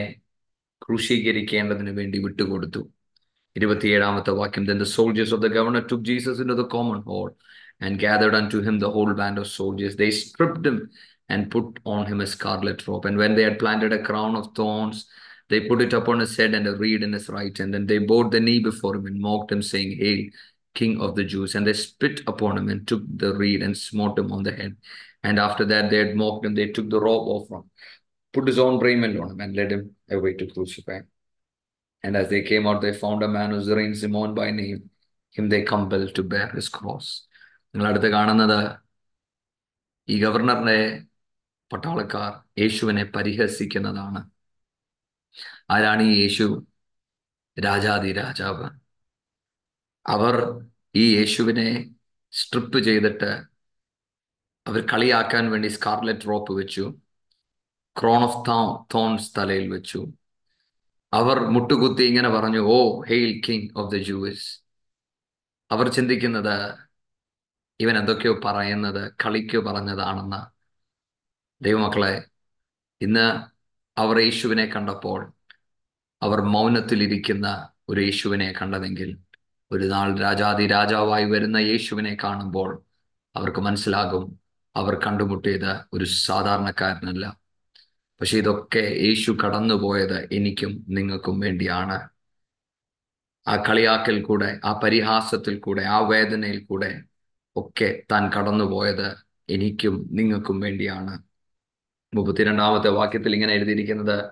ക്രൂശീകരിക്കേണ്ടതിന് 0.84 1.92
വേണ്ടി 1.98 2.18
വിട്ടുകൊടുത്തു 2.24 2.82
ഇരുപത്തിയേഴാമത്തെ 3.58 4.32
വാക്യം 4.40 4.64
then 4.70 4.80
the 4.84 4.90
soldiers 4.98 5.30
of 5.36 5.42
the 5.44 5.52
governor 5.58 5.84
took 5.90 6.02
Jesus 6.12 6.38
into 6.44 6.56
the 6.62 6.68
common 6.76 7.00
hall 7.10 7.28
and 7.84 8.02
gathered 8.06 8.34
unto 8.40 8.58
him 8.66 8.76
the 8.84 8.92
whole 8.96 9.14
band 9.22 9.38
of 9.42 9.46
soldiers 9.60 9.94
they 10.00 10.10
stripped 10.24 10.64
him 10.70 10.78
and 11.32 11.50
put 11.54 11.66
on 11.94 12.02
him 12.10 12.20
a 12.26 12.28
scarlet 12.34 12.80
robe 12.88 13.06
and 13.08 13.18
when 13.22 13.34
they 13.36 13.46
had 13.48 13.62
planted 13.64 13.92
a 13.94 14.04
crown 14.08 14.34
of 14.40 14.46
thorns 14.58 14.98
they 15.49 15.67
put 15.67 15.81
it 15.81 15.93
upon 15.93 16.19
his 16.19 16.35
head 16.37 16.53
and 16.53 16.67
a 16.67 16.75
reed 16.75 17.03
in 17.03 17.13
his 17.13 17.29
right 17.29 17.55
hand. 17.57 17.75
And 17.75 17.87
they 17.87 17.99
bowed 17.99 18.31
the 18.31 18.39
knee 18.39 18.59
before 18.59 18.95
him 18.95 19.05
and 19.05 19.19
mocked 19.19 19.51
him, 19.51 19.61
saying, 19.61 19.97
Hail, 19.97 20.29
King 20.73 21.01
of 21.01 21.15
the 21.15 21.23
Jews. 21.23 21.55
And 21.55 21.67
they 21.67 21.73
spit 21.73 22.21
upon 22.27 22.57
him 22.57 22.69
and 22.69 22.87
took 22.87 23.03
the 23.15 23.35
reed 23.35 23.61
and 23.61 23.77
smote 23.77 24.17
him 24.17 24.31
on 24.31 24.43
the 24.43 24.51
head. 24.51 24.75
And 25.23 25.39
after 25.39 25.65
that 25.65 25.89
they 25.89 25.97
had 25.97 26.15
mocked 26.15 26.45
him, 26.45 26.55
they 26.55 26.67
took 26.67 26.89
the 26.89 26.99
robe 26.99 27.27
off 27.27 27.49
him, 27.49 27.69
put 28.33 28.47
his 28.47 28.59
own 28.59 28.79
raiment 28.79 29.19
on 29.19 29.31
him, 29.31 29.39
and 29.41 29.55
led 29.55 29.71
him 29.71 29.95
away 30.09 30.33
to 30.33 30.47
crucify. 30.47 30.99
And 32.03 32.17
as 32.17 32.29
they 32.29 32.41
came 32.41 32.67
out, 32.67 32.81
they 32.81 32.93
found 32.93 33.23
a 33.23 33.27
man 33.27 33.51
whose 33.51 33.67
name 33.67 33.95
Simon 33.95 34.33
by 34.33 34.51
name. 34.51 34.89
Him 35.31 35.49
they 35.49 35.63
compelled 35.63 36.13
to 36.15 36.23
bear 36.23 36.49
his 36.49 36.69
cross. 36.69 37.07
നിങ്ങൾ 37.73 37.85
അടുത്ത് 37.89 38.09
കാണുന്നത് 38.15 38.59
ഈ 40.13 40.15
ഗവർണറിന്റെ 40.23 40.77
പട്ടാളക്കാർ 41.71 42.31
യേശുവിനെ 42.61 43.03
പരിഹസിക്കുന്നതാണ് 43.15 44.21
ആരാണ് 45.70 46.02
ഈ 46.02 46.22
യേശു? 46.22 46.66
രാജാതി 47.64 48.12
രാജാവ്. 48.12 48.70
അവർ 50.06 50.64
ഈ 50.94 51.16
യേശുവിനെ 51.16 51.90
സ്ട്രിപ്പ് 52.32 52.78
ചെയ്തിട്ട് 52.78 53.58
അവർ 54.66 54.86
കളിയാക്കാൻ 54.92 55.50
വേണ്ടി 55.50 55.68
സ്കാർലറ്റ് 55.68 56.28
റോപ്പ് 56.28 56.52
വെച്ചു. 56.52 56.94
ക്രോൺ 58.00 58.22
ഓഫ് 58.22 58.48
തോൺസ് 58.94 59.32
തലയിൽ 59.38 59.68
വെച്ചു. 59.68 60.06
അവർ 61.12 61.38
മുട്ടുകുത്തി 61.38 62.02
ഇങ്ങനെ 62.02 62.28
പറഞ്ഞു 62.28 62.58
ഓ 62.58 63.02
hail 63.08 63.42
king 63.48 63.68
of 63.76 63.94
the 63.94 63.96
Jews 63.96 64.62
അവർ 65.70 65.88
ചിന്തിക്കുന്നത് 65.88 66.78
ഇവൻ 67.80 67.98
എന്തൊക്കെയോ 67.98 68.40
പറയുന്നത് 68.44 69.12
കളിക്കോ 69.24 69.60
പറഞ്ഞതാണെന്ന്. 69.60 70.58
ദൈവമക്കളെ 71.64 72.24
ഇന്ന് 73.00 73.57
അവർ 73.98 74.20
യേശുവിനെ 74.20 74.66
കണ്ടപ്പോൾ 74.66 75.32
അവർ 76.22 76.40
മൗനത്തിലിരിക്കുന്ന 76.40 77.68
ഒരു 77.88 78.00
യേശുവിനെ 78.00 78.54
കണ്ടതെങ്കിൽ 78.62 79.18
ഒരു 79.72 79.84
നാൾ 79.84 80.18
രാജാതി 80.18 80.66
രാജാവായി 80.66 81.24
വരുന്ന 81.24 81.56
യേശുവിനെ 81.56 82.16
കാണുമ്പോൾ 82.24 82.82
അവർക്ക് 83.36 83.60
മനസ്സിലാകും 83.60 84.38
അവർ 84.76 84.94
കണ്ടുമുട്ടിയത് 85.06 85.80
ഒരു 85.92 86.04
സാധാരണക്കാരനല്ല. 86.04 87.36
പക്ഷെ 88.20 88.38
ഇതൊക്കെ 88.38 88.78
യേശു 88.78 89.32
കടന്നുപോയത് 89.32 90.28
എനിക്കും 90.32 90.86
നിങ്ങൾക്കും 90.88 91.40
വേണ്ടിയാണ്. 91.40 92.08
ആ 93.48 93.56
കളിയാക്കൽ 93.56 94.22
കൂടെ 94.22 94.60
ആ 94.64 94.80
പരിഹാസത്തിൽ 94.84 95.58
കൂടെ 95.58 95.82
ആ 95.82 95.98
വേദനയിൽ 95.98 96.64
കൂടെ 96.64 97.02
ഒക്കെ 97.56 98.02
താൻ 98.12 98.30
കടന്നുപോയത് 98.32 99.16
എനിക്കും 99.50 100.08
നിങ്ങൾക്കും 100.12 100.60
വേണ്ടിയാണ്. 100.60 101.27
മുപ്പത്തിരണ്ടാമത്തെ 102.14 102.88
വാക്യത്തിൽ 102.88 103.34
ഇങ്ങനെ 103.34 103.54
എഴുതിയിരിക്കുന്നത് 103.54 104.30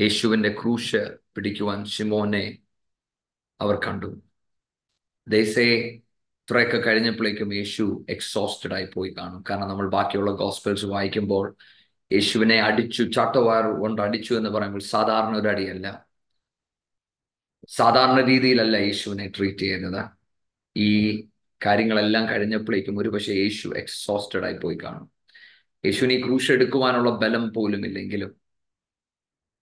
യേശുവിന്റെ 0.00 0.48
ക്രൂശ് 0.48 1.16
പിടിക്കുവാൻ 1.34 1.84
ഷിമോനെ 1.84 2.58
അവർ 3.60 3.80
കണ്ടു. 3.86 4.22
ദേശേ 5.28 5.64
ഇത്രയൊക്കെ 5.64 6.76
കഴിഞ്ഞപ്പോഴേക്കും 6.76 7.54
യേശു 7.54 8.04
എക്സോസ്റ്റഡ് 8.08 8.74
ആയി 8.74 8.86
പോയി 8.94 9.14
കാണും. 9.18 9.44
കാരണം 9.50 9.68
നമ്മൾ 9.68 9.90
ബാക്കിയുള്ള 9.90 10.30
ഗോസ്പെൽസ് 10.30 10.84
വായിക്കുമ്പോൾ 10.84 11.56
യേശുവിനെ 12.12 12.60
അടിച്ചു 12.60 13.02
ചാട്ടവാർ 13.02 13.80
കൊണ്ട് 13.80 14.02
അടിച്ചു 14.02 14.34
എന്ന് 14.34 14.50
പറയുമ്പോൾ 14.50 14.80
സാധാരണ 14.80 15.36
ഒരു 15.36 15.48
അടിയല്ല. 15.48 16.06
സാധാരണ 17.68 18.26
രീതിയിലല്ല 18.26 18.76
യേശുവിനെ 18.76 19.32
ട്രീറ്റ് 19.36 19.58
ചെയ്യുന്നത്. 19.58 20.06
ഈ 20.76 21.22
കാര്യങ്ങളെല്ലാം 21.66 22.28
കഴിഞ്ഞപ്പോഴേക്കും 22.28 22.98
ഒരുപക്ഷെ 22.98 23.32
യേശു 23.32 23.68
എക്സോസ്റ്റഡ് 23.76 24.44
ആയി 24.44 24.54
പോയി 24.54 24.78
കാണും. 24.84 25.17
യേശുവിന് 25.86 26.12
ഈ 26.12 26.22
ക്രൂശ് 26.22 26.52
എടുക്കുവാനുള്ള 26.52 27.10
ബലം 27.10 27.52
പോലും 27.52 27.86
ഇല്ലെങ്കിലും 27.86 28.36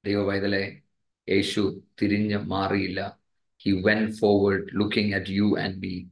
ദൈവവൈതലെ 0.04 0.82
യേശു 1.30 1.82
തിരിഞ്ഞ് 2.02 2.36
മാറിയില്ല. 2.36 3.18
He 3.64 3.82
went 3.82 4.12
forward 4.16 4.68
looking 4.74 5.14
at 5.14 5.30
you 5.30 5.58
and 5.60 5.76
be 5.76 6.08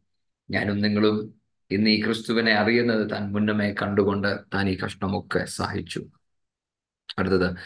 ഞാനും 0.51 0.79
നിങ്ങളും 0.79 1.35
ഇന്ന് 1.71 1.91
ഈ 1.91 2.03
ക്രിസ്തുവിനെ 2.03 2.53
അറിയുന്നത് 2.53 3.11
താൻ 3.11 3.33
മുന്നമേ 3.33 3.75
കണ്ടുകൊണ്ട് 3.83 4.39
താൻ 4.55 4.69
ഈ 4.69 4.79
കഷ്ണമൊക്കെ 4.79 5.45
സഹിച്ചു. 5.45 6.01
അടുത്തത്. 7.19 7.57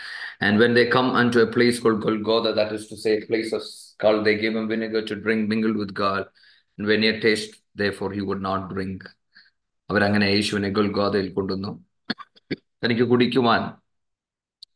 And 0.43 0.63
when 0.63 0.75
they 0.75 0.91
come 0.95 1.17
and 1.17 1.33
to 1.33 1.39
a 1.39 1.45
place 1.45 1.83
call 1.83 2.01
Golgotha 2.01 2.51
that 2.51 2.75
is 2.75 2.91
to 2.91 2.95
say 2.95 3.19
place 3.19 3.55
of 3.55 3.63
skull 3.63 4.23
they 4.23 4.35
give 4.35 4.57
em 4.57 4.69
to 5.07 5.15
drink 5.15 5.49
mingled 5.49 5.77
with 5.77 5.93
gall. 6.01 6.25
And 6.79 6.87
when 6.89 7.03
he 7.03 7.21
taste 7.25 7.57
ദേ 7.77 7.91
ഫോർ 7.91 8.15
he 8.15 8.21
would 8.21 8.43
not 8.49 8.75
drink. 8.75 9.03
അവരങ്ങനെ 9.91 10.25
യേശുവിനെ 10.25 10.71
ഗുൽഗോദയിൽ 10.71 11.33
കൊണ്ടുവന്നു. 11.33 11.88
തനിക്ക് 12.85 13.03
കുടിക്കുവാൻ 13.03 13.63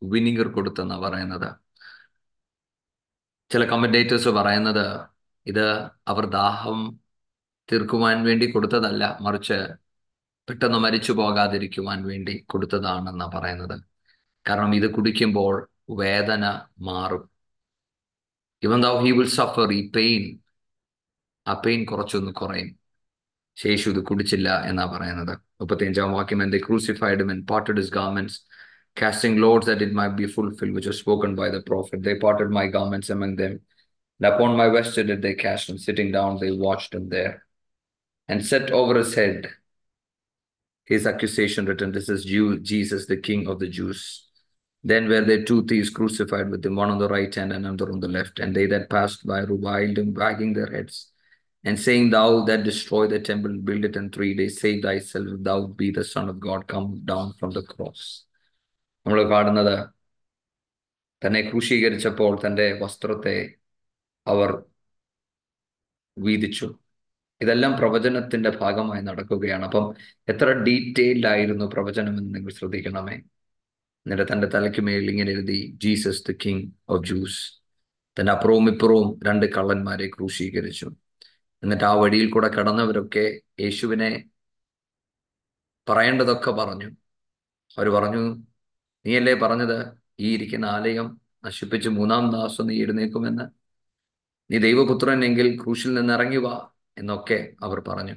vinegar 0.03 0.49
കൊടുത്തെന്ന് 0.49 0.95
പറയുന്നത്. 0.95 1.55
ചില 3.51 3.65
കമൻഡേറ്റേഴ്സ് 3.65 4.29
പറയുന്നത് 4.29 5.01
ഇത് 5.47 5.67
അവർ 6.09 6.27
ദാഹം 6.27 7.01
തീർക്കുവാൻ 7.73 8.25
വേണ്ടി 8.25 8.51
കൊടുത്തതല്ല 8.51 9.19
മറിച്ച് 9.21 9.69
പെട്ടെന്ന് 10.49 10.79
മരിച്ചു 10.79 11.13
പോകാതിരിക്കുവാൻ 11.13 12.07
വേണ്ടി 12.07 12.45
കൊടുത്തതാണെന്ന് 12.49 13.25
പറയുന്നത്. 13.25 13.85
കാരണം 14.49 14.75
ഇത് 14.75 14.95
കുടിക്കുമ്പോൾ 14.95 15.69
വേദന 15.91 16.61
മാറും. 16.79 17.31
ഇവൻ 18.63 18.83
ദൗ 18.83 19.01
ഹി 19.01 19.11
വിൽ 19.11 19.29
സഫർ 19.29 19.73
ഈ 19.73 19.91
പെയിൻ 19.91 20.39
ആ 21.49 21.55
പെയിൻ 21.55 21.85
കുറച്ചൊന്ന് 21.85 22.33
കുറയും. 22.33 22.82
ശേഷു 23.64 23.88
ഇത് 23.94 24.02
കുടിച്ചില്ല 24.10 24.50
എന്നാ 24.70 24.86
പറയുന്നത് 24.94 25.34
മുപ്പത്തിയഞ്ചാം 25.62 26.12
വാക്യം 26.18 26.42
എന്റെ 26.46 26.60
crucified 26.66 27.26
men 27.32 27.42
parted 27.52 27.82
his 27.84 27.96
garments 28.00 28.40
casting 29.00 29.36
loads 29.42 29.66
that 29.70 29.82
it 29.86 29.92
might 29.98 30.14
be 30.20 30.28
fulfilled, 30.36 30.76
which 30.76 30.88
was 30.90 31.00
spoken 31.04 31.32
by 31.40 31.48
the 31.56 31.60
prophet. 31.68 32.00
They 32.06 32.16
parted 32.24 32.50
my 32.56 32.64
garments 32.76 33.10
among 33.16 33.34
them, 33.42 33.54
and 34.18 34.26
upon 34.30 34.52
my 34.62 34.68
vesture 34.76 35.04
did 35.10 35.20
they 35.26 35.34
cast 35.44 35.70
him. 35.70 35.78
Sitting 35.84 36.10
down, 36.16 36.32
they 36.44 36.50
watched 36.66 36.96
him 36.98 37.06
there, 37.16 37.34
and 38.30 38.48
set 38.52 38.66
over 38.80 38.96
his 39.02 39.12
head 39.20 39.38
his 40.88 41.06
accusation 41.06 41.66
written, 41.66 41.92
This 41.92 42.08
is 42.08 42.24
Jew, 42.24 42.60
Jesus, 42.60 43.06
the 43.06 43.18
King 43.18 43.48
of 43.48 43.60
the 43.60 43.68
Jews. 43.68 44.26
Then 44.84 45.10
were 45.10 45.22
there 45.22 45.44
two 45.44 45.66
thieves 45.66 45.90
crucified 45.90 46.50
with 46.50 46.66
him, 46.66 46.78
one 46.78 46.90
on 46.90 46.98
the 46.98 47.10
right 47.10 47.34
hand 47.34 47.52
and 47.52 47.66
another 47.66 47.92
on 47.92 48.00
the 48.00 48.08
left. 48.08 48.40
And 48.40 48.56
they 48.56 48.68
that 48.68 48.90
passed 48.90 49.28
by 49.28 49.40
reviled 49.40 49.98
him, 49.98 50.14
wagging 50.14 50.54
their 50.54 50.72
heads, 50.72 51.11
And 51.69 51.79
saying, 51.79 52.13
Thou 52.13 52.47
that 52.47 52.65
destroy 52.65 53.11
the 53.11 53.19
temple, 53.19 53.53
build 53.61 53.87
it 53.89 53.97
in 53.97 54.09
three 54.09 54.33
days, 54.39 54.55
save 54.67 54.81
thyself, 54.83 55.29
if 55.31 55.45
thou 55.49 55.59
be 55.83 55.89
the 55.89 56.03
Son 56.03 56.29
of 56.29 56.37
God, 56.37 56.61
come 56.75 56.89
down 56.95 57.29
from 57.31 57.55
the 57.55 57.63
cross. 57.63 58.29
നമ്മൾ 59.07 59.29
കാണുന്നത് 59.29 59.89
തന്നെ 61.27 61.43
ക്രൂശീകരിച്ചപ്പോൾ 61.43 62.41
തന്റെ 62.47 62.79
വസ്ത്രത്തെ 62.83 63.55
അവർ 64.27 64.63
വീതിച്ചു. 66.19 66.79
ഇതെല്ലാം 67.41 67.77
പ്രവചനത്തിന്റെ 67.79 68.51
ഭാഗമായി 68.51 69.03
നടക്കുകയാണ്. 69.03 69.65
അപ്പം 69.65 69.95
എത്ര 70.29 70.53
ഡീറ്റെയിൽഡ് 70.53 71.27
ആയിരുന്നു 71.27 71.65
പ്രവചനം 71.65 72.19
എന്ന് 72.19 72.35
നിങ്ങൾ 72.35 72.53
ശ്രദ്ധിക്കണമേ. 72.53 73.15
എന്നിട്ട് 73.15 74.33
തന്റെ 74.33 74.47
തലയ്ക്ക് 74.47 74.81
മേൽ 74.81 75.11
ഇങ്ങനെ 75.11 75.31
എഴുതി 75.31 75.75
Jesus 75.83 76.33
the 76.33 76.35
king 76.45 76.71
of 76.89 77.07
Jews. 77.07 77.53
തന്റെ 78.21 78.33
അപ്പുറവും 78.33 78.71
ഇപ്പുറവും 78.71 79.21
രണ്ട് 79.27 79.47
കള്ളന്മാരെ 79.47 80.07
ക്രൂശീകരിച്ചു. 80.07 80.93
എന്നിട്ട് 81.63 81.85
ആ 81.85 81.93
വഴിയിൽ 81.95 82.31
കൂടെ 82.31 82.49
കിടന്നവരൊക്കെ 82.49 83.41
യേശുവിനെ 83.61 84.25
പറയേണ്ടതൊക്കെ 85.89 86.51
പറഞ്ഞു. 86.51 86.89
അവർ 87.79 87.89
പറഞ്ഞു 87.89 88.19
നീയല്ലേ 89.07 89.35
പറഞ്ഞത്? 89.35 89.97
ഈ 90.21 90.35
ഇരിക്കുന്ന 90.35 90.65
ആലയം 90.65 91.21
നശിപ്പിച്ച് 91.45 91.89
മൂന്നാം 91.89 92.31
ദാസം 92.31 92.67
നീ 92.67 92.83
എഴുന്നേക്കുമെന്ന് 92.83 93.43
നീ 94.51 94.59
ദൈവപുത്രൻ 94.59 95.25
എങ്കിൽ 95.25 95.63
ക്രൂശിൽ 95.63 95.95
നിന്ന് 95.95 96.13
ഇറങ്ങി 96.13 96.37
എന്നൊക്കെ 96.99 97.53
അവർ 97.63 97.81
പറഞ്ഞു. 97.81 98.13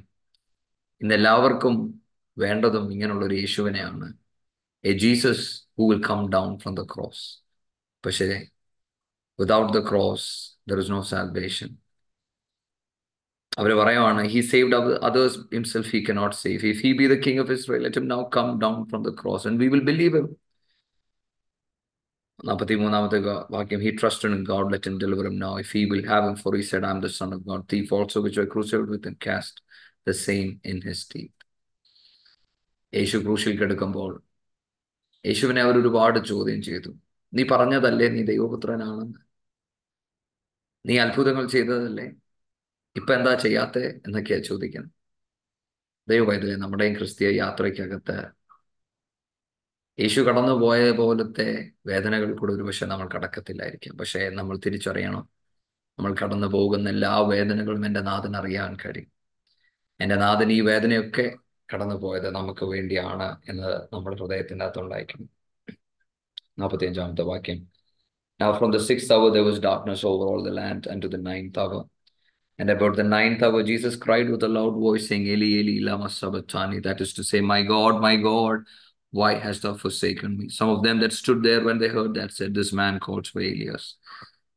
ഇന്ന് 1.01 1.15
എല്ലാവർക്കും 1.15 2.01
വേണ്ടതും 2.37 2.91
ഇങ്ങനെയുള്ള 2.91 3.25
ഒരു 3.25 3.35
യേശുവിനെയാണ്. 3.35 4.13
A 4.85 4.91
Jesus 4.91 5.61
who 5.79 5.93
will 5.93 6.01
come 6.09 6.31
down 6.31 6.57
from 6.59 6.75
the 6.75 6.83
cross 6.83 7.23
പക്ഷേ 8.05 8.47
without 9.39 9.73
the 9.73 9.89
cross 9.89 10.27
there 10.69 10.79
is 10.79 10.91
no 10.91 11.01
salvation 11.01 11.77
അവർ 13.57 13.71
പറയുവാണ് 13.79 14.21
he 14.33 14.41
saved 14.51 14.77
others 15.07 15.37
himself 15.55 15.91
he 15.95 15.99
cannot 16.09 16.35
save 16.43 16.65
if 16.71 16.81
he 16.85 16.91
be 17.01 17.05
the 17.13 17.15
king 17.25 17.41
of 17.43 17.53
Israel 17.57 17.83
let 17.85 17.99
him 18.01 18.07
now 18.15 18.21
come 18.37 18.47
down 18.63 18.77
from 18.89 19.03
the 19.07 19.11
cross 19.21 19.45
and 19.49 19.59
we 19.63 19.67
will 19.75 19.85
believe 19.91 20.15
him 20.19 20.27
നാൽപ്പത്തി 22.47 22.75
മൂന്നാമത്തെ 22.83 23.19
വാക്യം 23.55 23.81
he 23.85 23.91
trust 24.01 24.29
in 24.29 24.43
God 24.51 24.69
let 24.73 24.89
him 24.89 24.97
deliver 25.03 25.25
him 25.29 25.37
now 25.45 25.53
if 25.63 25.73
he 25.77 25.83
will 25.93 26.05
have 26.11 26.25
him 26.29 26.35
for 26.43 26.55
he 26.59 26.65
said 26.71 26.87
I 26.89 26.91
am 26.95 26.99
the 27.05 27.11
son 27.19 27.31
of 27.37 27.43
God 27.49 27.65
thief 27.73 27.93
also 27.99 28.21
which 28.27 28.41
I 28.41 28.47
crucified 28.53 28.89
with 28.93 29.09
him 29.11 29.17
cast 29.27 29.59
the 30.09 30.13
same 30.27 30.47
in 30.73 30.79
his 30.87 31.05
teeth 31.13 31.33
യേശു 32.93 33.17
ക്രൂശിൽ 33.17 33.55
കിടക്കുമ്പോൾ 33.61 34.11
യേശുവിനെ 35.25 35.61
അവർ 35.61 35.75
ഒരുപാട് 35.81 36.19
ചോദ്യം 36.31 36.59
ചെയ്തു. 36.61 36.89
നീ 37.33 37.43
പറഞ്ഞതല്ലേ? 37.53 38.07
നീ 38.15 38.21
ദൈവപുത്രനാണെന്ന്. 38.31 39.17
നീ 40.85 40.93
അത്ഭുതങ്ങൾ 41.05 41.45
ചെയ്തതല്ലേ? 41.55 42.05
ഇപ്പൊ 42.95 43.13
എന്താ 43.13 43.35
ചെയ്യാത്തെ 43.35 43.87
എന്നൊക്കെയാ 43.87 44.39
ചോദിക്കുന്നത്. 44.39 44.91
ദൈവവൈദ്യ 46.09 46.55
നമ്മുടെയും 46.55 46.97
ക്രിസ്തീയ 46.97 47.29
യാത്രയ്ക്കകത്ത് 47.35 48.25
യേശു 49.99 50.21
കടന്നു 50.21 50.51
പോയ 50.51 50.91
പോലത്തെ 50.91 51.71
വേദനകൾ 51.85 52.37
കൂടെ 52.37 52.53
ഒരുപക്ഷെ 52.53 52.85
നമ്മൾ 52.85 53.09
കടക്കത്തില്ലായിരിക്കാം. 53.15 53.97
പക്ഷേ 53.97 54.29
നമ്മൾ 54.29 54.59
തിരിച്ചറിയണം. 54.65 55.29
നമ്മൾ 55.99 56.15
കടന്നു 56.23 56.47
പോകുന്ന 56.47 56.89
എല്ലാ 56.89 57.19
വേദനകളും 57.19 57.85
എന്റെ 57.85 57.99
നാഥൻ 57.99 58.37
അറിയാൻ 58.37 58.77
കഴിയും. 58.85 59.11
എന്റെ 60.01 60.15
നാഥൻ 60.15 60.51
ഈ 60.51 60.61
വേദനയൊക്കെ 60.61 61.35
കടന്നു 61.73 61.95
പോയത് 61.95 62.29
നമുക്ക് 62.35 62.65
വേണ്ടിയാണ് 62.65 63.41
എന്ന് 63.49 63.95
നമ്മുടെ 63.95 64.17
ഹൃദയത്തിന്റെ 64.17 64.65
അകത്തുണ്ടായിരിക്കും 64.65 65.29
നാൽപ്പത്തി 66.59 66.85
അഞ്ചാമത്തെ 66.85 67.21
വാക്യം. 67.21 67.75
Now 68.43 68.59
from 68.59 68.71
the 68.73 68.79
sixth 68.79 69.11
hour 69.11 69.31
there 69.33 69.45
was 69.51 69.59
darkness 69.59 70.01
over 70.05 70.25
all 70.31 70.43
the 70.45 70.53
land 70.61 70.81
unto 70.93 71.11
the 71.11 71.21
ninth 71.31 71.57
hour. 71.57 71.94
And 72.58 72.68
about 72.68 72.96
the 72.96 73.02
ninth 73.02 73.42
hour 73.42 73.62
Jesus 73.62 73.96
cried 73.96 74.28
with 74.28 74.42
a 74.42 74.48
loud 74.48 74.74
voice, 74.74 75.08
saying, 75.08 75.26
Eli, 75.26 75.60
Eli, 75.60 75.90
lama 75.90 76.10
sabachthani. 76.10 76.80
That 76.80 77.00
is 77.00 77.14
to 77.14 77.24
say, 77.24 77.40
My 77.40 77.62
God, 77.62 78.00
my 78.00 78.16
God, 78.16 78.64
why 79.12 79.34
hast 79.34 79.62
thou 79.62 79.74
forsaken 79.74 80.36
me? 80.36 80.48
Some 80.50 80.68
of 80.68 80.82
them 80.82 81.00
that 81.00 81.12
stood 81.12 81.42
there 81.42 81.64
when 81.64 81.78
they 81.78 81.88
heard 81.88 82.14
that 82.14 82.32
said, 82.32 82.54
This 82.54 82.72
man 82.72 83.00
calls 83.00 83.30
for 83.30 83.40
Elias. 83.40 83.96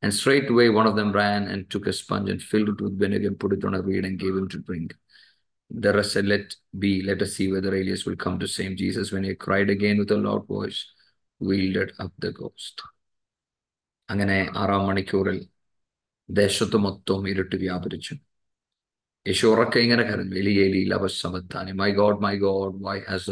And 0.01 0.13
straightway 0.13 0.67
one 0.67 0.85
of 0.85 0.97
them 0.97 1.13
ran 1.13 1.47
and 1.47 1.69
took 1.69 1.87
a 1.87 1.93
sponge 1.93 2.29
and 2.29 2.41
filled 2.41 2.69
it 2.69 2.81
with 2.81 2.99
vinegar 2.99 3.27
and 3.27 3.39
put 3.39 3.53
it 3.53 3.63
on 3.63 3.73
a 3.73 3.81
reed 3.81 4.03
and 4.03 4.19
gave 4.19 4.35
him 4.35 4.49
to 4.49 4.59
drink. 4.59 4.93
The 5.69 5.93
rest 5.93 6.11
said, 6.11 6.25
Let 6.25 6.55
be, 6.77 7.01
let 7.03 7.21
us 7.21 7.33
see 7.33 7.51
whether 7.51 7.69
Elias 7.69 8.05
will 8.05 8.17
come 8.17 8.37
to 8.39 8.47
save 8.47 8.77
Jesus. 8.77 9.13
When 9.13 9.23
he 9.23 9.33
cried 9.33 9.69
again 9.69 9.97
with 9.97 10.11
a 10.11 10.17
loud 10.17 10.45
voice, 10.45 10.85
wielded 11.39 11.93
up 11.99 12.11
the 12.19 12.31
ghost. 12.31 12.81
അങ്ങനെ 14.09 14.37
ആറാം 14.61 14.81
മണിക്കൂറിൽ 14.87 15.37
ദേശത്ത് 16.30 16.76
മൊത്തവും 16.76 17.28
ഇരുട്ട് 17.28 17.56
വ്യാപരിച്ചു. 17.56 18.14
യേശു 19.26 19.46
ഉറക്കെ 19.46 19.78
ഇങ്ങനെ 19.78 20.02
കരഞ്ഞു 20.02 20.34
എലിയേലി 20.34 20.88
ലവസമത്താനി 20.88 21.72
my 21.72 21.90
God 21.90 22.22
my 22.22 22.38
God 22.38 22.84
why 22.84 22.98
has 23.00 23.30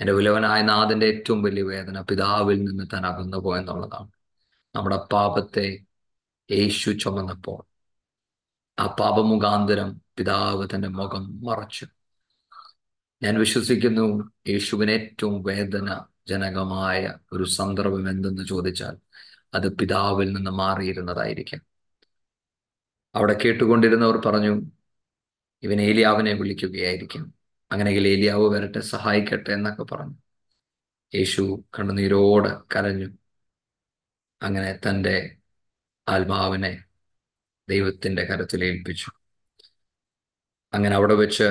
എന്റെ 0.00 0.12
വിലവനായ 0.12 0.62
നാഥന്റെ 0.62 1.06
ഏറ്റവും 1.06 1.42
വലിയ 1.42 1.62
വേദന 1.62 2.00
പിതാവിൽ 2.00 2.64
നിന്ന് 2.64 2.84
താൻ 2.92 3.06
അകന്നു 3.06 3.36
പോയെന്നുള്ളതാണ് 3.36 4.10
നമ്മുടെ 4.76 4.96
പാപത്തെ 5.12 5.78
യേശു 6.50 6.90
ചുമന്നപ്പോൾ 6.90 7.64
ആ 8.78 8.86
പാപമുഖാന്തരം 9.00 10.00
പിതാവ് 10.18 10.68
തന്റെ 10.74 10.88
മുഖം 10.88 11.44
മറച്ചു. 11.44 11.86
ഞാൻ 13.22 13.38
വിശ്വസിക്കുന്നു 13.38 14.30
യേശുവിന് 14.48 14.90
ഏറ്റവും 14.90 15.42
വേദന 15.42 16.04
ജനകമായ 16.28 17.14
ഒരു 17.32 17.44
സന്ദർഭം 17.44 18.10
എന്തെന്ന് 18.10 18.46
ചോദിച്ചാൽ 18.46 18.96
അത് 19.54 19.78
പിതാവിൽ 19.78 20.32
നിന്ന് 20.32 20.50
മാറിയിരുന്നതായിരിക്കാം. 20.50 21.60
അവിടെ 23.14 23.36
കേട്ടുകൊണ്ടിരുന്നവർ 23.44 24.16
പറഞ്ഞു 24.16 24.62
ഇവൻ 25.62 25.80
ഏലിയാവിനെ 25.80 26.32
വിളിക്കുകയായിരിക്കും. 26.32 27.34
അങ്ങനെയെങ്കിൽ 27.72 28.08
ഏലിയാവ് 28.08 28.48
വരട്ടെ 28.48 28.80
സഹായിക്കട്ടെ 28.80 29.50
എന്നൊക്കെ 29.50 29.82
പറഞ്ഞു. 29.82 30.14
യേശു 31.14 31.64
കണ്ണുനീരോട് 31.78 32.62
കരഞ്ഞു. 32.76 33.08
അങ്ങനെ 34.42 34.78
തന്റെ 34.88 35.36
ആത്മാവിനെ 36.08 36.84
ദൈവത്തിന്റെ 37.68 38.24
കരത്തിൽ 38.24 38.64
ഏൽപ്പിച്ചു. 38.64 39.10
അങ്ങനെ 40.74 40.96
അവിടെ 40.96 41.14
വെച്ച് 41.14 41.44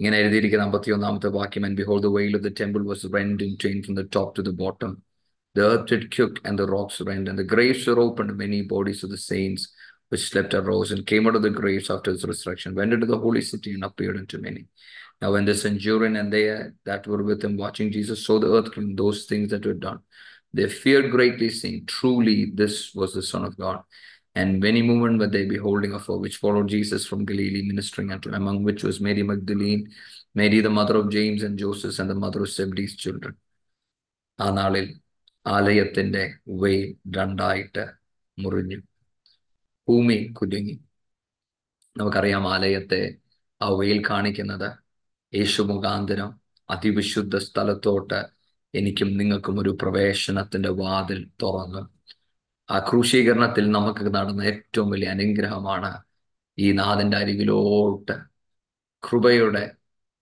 ഇങ്ങനെ 0.00 0.18
എഴുതിയിരിക്കുന്ന 0.18 0.64
അമ്പത്തി 0.64 0.90
ഒന്നാമത്തെ 0.90 1.26
വാക്യം 1.26 1.64
and 1.64 1.76
behold 1.76 2.00
the 2.00 2.06
veil 2.06 2.36
of 2.36 2.44
the 2.44 2.54
temple 2.60 2.86
was 2.86 3.06
rent 3.14 3.44
in 3.44 3.56
twain 3.62 3.82
from 3.82 3.94
the 3.94 4.08
top 4.14 4.36
to 4.36 4.40
the 4.40 4.50
bottom 4.50 5.05
The 5.55 5.61
earth 5.61 5.87
did 5.87 6.15
quake 6.15 6.39
and 6.45 6.57
the 6.57 6.65
rocks 6.65 7.01
rent, 7.01 7.27
and 7.27 7.37
the 7.37 7.43
graves 7.43 7.85
were 7.85 7.99
opened. 7.99 8.37
Many 8.37 8.61
bodies 8.61 9.03
of 9.03 9.09
the 9.09 9.17
saints 9.17 9.67
which 10.09 10.29
slept 10.29 10.53
arose 10.53 10.91
and 10.91 11.05
came 11.05 11.27
out 11.27 11.35
of 11.35 11.41
the 11.41 11.49
graves 11.49 11.89
after 11.89 12.11
his 12.11 12.25
resurrection, 12.25 12.75
went 12.75 12.93
into 12.93 13.05
the 13.05 13.17
holy 13.17 13.41
city 13.41 13.73
and 13.73 13.83
appeared 13.83 14.17
unto 14.17 14.37
many. 14.37 14.65
Now, 15.21 15.33
when 15.33 15.45
the 15.45 15.55
centurion 15.55 16.15
and 16.15 16.33
they 16.33 16.57
that 16.85 17.07
were 17.07 17.23
with 17.23 17.43
him 17.43 17.55
watching 17.55 17.91
Jesus 17.91 18.25
saw 18.25 18.39
the 18.39 18.51
earthquake 18.51 18.77
and 18.77 18.97
those 18.97 19.25
things 19.25 19.51
that 19.51 19.65
were 19.65 19.73
done, 19.73 19.99
they 20.53 20.67
feared 20.67 21.11
greatly, 21.11 21.49
saying, 21.49 21.85
Truly, 21.85 22.51
this 22.53 22.93
was 22.93 23.13
the 23.13 23.21
Son 23.21 23.45
of 23.45 23.57
God. 23.57 23.83
And 24.35 24.59
many 24.59 24.81
movement 24.81 25.19
were 25.19 25.27
they 25.27 25.45
beholding 25.45 25.93
of 25.93 26.05
her, 26.07 26.17
which 26.17 26.37
followed 26.37 26.69
Jesus 26.69 27.05
from 27.05 27.25
Galilee, 27.25 27.63
ministering 27.63 28.11
unto 28.11 28.29
him, 28.29 28.35
among 28.35 28.63
which 28.63 28.83
was 28.83 28.99
Mary 28.99 29.23
Magdalene, 29.23 29.91
Mary 30.33 30.61
the 30.61 30.69
mother 30.69 30.95
of 30.95 31.09
James 31.09 31.43
and 31.43 31.57
Joseph, 31.57 31.99
and 31.99 32.09
the 32.09 32.15
mother 32.15 32.41
of 32.41 32.49
Zebedee's 32.49 32.95
children. 32.95 33.35
ആ 34.43 34.47
നാളിൽ 34.57 34.85
ആലയത്തിന്റെ 35.46 36.34
വെയിൽ 36.48 36.96
രണ്ടായിട്ട് 37.16 37.86
മുറിഞ്ഞു. 38.38 38.76
ഭൂമി 39.88 40.32
കുലുങ്ങി. 40.32 40.78
നമുക്കറിയാം 41.96 42.52
ആലയത്തെ 42.52 43.14
ആ 43.62 43.68
വെയിൽ 43.68 44.02
കാണിക്കുന്നത് 44.10 44.72
യേശു 45.34 45.62
മുഖാന്തരം 45.62 46.40
അതിവിശുദ്ധ 46.70 47.36
സ്ഥലത്തോട്ട് 47.36 48.24
എനിക്കും 48.74 49.16
നിങ്ങൾക്കും 49.16 49.60
ഒരു 49.60 49.78
പ്രവേശനത്തിന്റെ 49.82 50.68
വാതിൽ 50.68 51.30
തുറന്നു. 51.42 51.88
ആ 52.70 52.78
ക്രൂശീകരണത്തിൽ 52.78 53.70
നമുക്ക് 53.70 54.14
നടന്ന 54.14 54.42
ഏറ്റവും 54.42 54.90
വലിയ 54.90 55.08
അനുഗ്രഹമാണ് 55.08 56.02
ഈ 56.58 56.72
നാഥന്റെ 56.72 57.16
അരികിലോട്ട് 57.16 58.12
കൃപയുടെ 59.02 59.70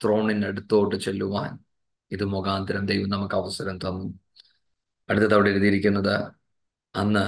ത്രോണിനടുത്തോട്ട് 0.04 0.96
ചെല്ലുവാൻ 0.96 1.58
ഇത് 2.12 2.24
മുഖാന്തരം 2.24 2.86
ദൈവം 2.86 3.08
നമുക്ക് 3.08 3.34
അവസരം 3.34 3.78
തന്നു. 3.78 4.23
അടുത്തത് 5.08 5.34
അവിടെ 5.36 5.50
എഴുതിയിരിക്കുന്നത് 5.54 6.14
അന്ന് 6.94 7.24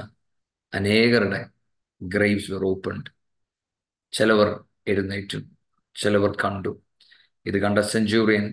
അനേകരുടെ 0.72 1.40
ഗ്രേവ്സ് 2.00 2.50
വെർ 2.52 2.64
ഓപ്പൺഡ് 2.72 3.08
ചിലവർ 4.12 4.48
എഴുന്നേറ്റു 4.92 5.38
ചിലവർ 5.96 6.32
കണ്ടു. 6.42 6.72
ഇത് 7.46 7.58
കണ്ട 7.64 7.78
സെഞ്ചൂറിയൻ 7.92 8.44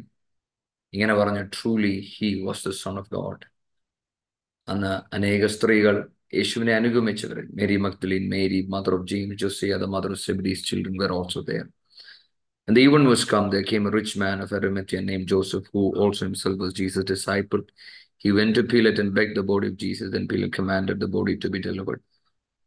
ഇങ്ങനെ 0.93 1.13
പറഞ്ഞു 1.19 1.43
truly 1.55 1.93
he 2.13 2.29
was 2.47 2.63
the 2.67 2.73
son 2.81 2.97
of 3.01 3.12
God 3.15 3.45
അന്ന് 4.67 4.91
അനേക 5.17 5.45
സ്ത്രീകൾ 5.55 5.95
യേശുവിനെ 6.38 6.73
അനുഗമിച്ചവർ 6.73 7.39
Mary 7.57 7.77
Magdalene 7.86 8.23
Mary 8.33 8.59
mother 8.75 8.93
of 8.97 9.07
James 9.12 9.39
Joses 9.41 9.77
the 9.83 9.88
mother 9.95 10.12
of 10.12 10.23
Zebedee's 10.27 10.67
children 10.69 10.97
were 11.03 11.13
also 11.19 11.41
there 11.49 11.65
And 12.67 12.77
the 12.77 12.81
even 12.81 13.05
was 13.05 13.25
come, 13.25 13.49
there 13.49 13.63
came 13.63 13.86
a 13.86 13.91
rich 13.91 14.15
man 14.15 14.39
of 14.39 14.51
Arimathea 14.51 15.01
named 15.01 15.27
Joseph, 15.27 15.65
who 15.71 15.81
also 15.95 16.21
himself 16.23 16.57
was 16.57 16.71
Jesus' 16.73 17.03
disciple. 17.05 17.63
He 18.22 18.33
went 18.33 18.54
to 18.57 18.64
Pilate 18.64 18.98
and 18.98 19.14
begged 19.14 19.37
the 19.37 19.42
body 19.42 19.68
of 19.68 19.76
Jesus, 19.76 20.12
and 20.14 20.28
Pilate 20.28 20.52
commanded 20.52 20.98
the 21.00 21.09
body 21.09 21.37
to 21.38 21.50
be 21.50 21.61
delivered. 21.61 22.02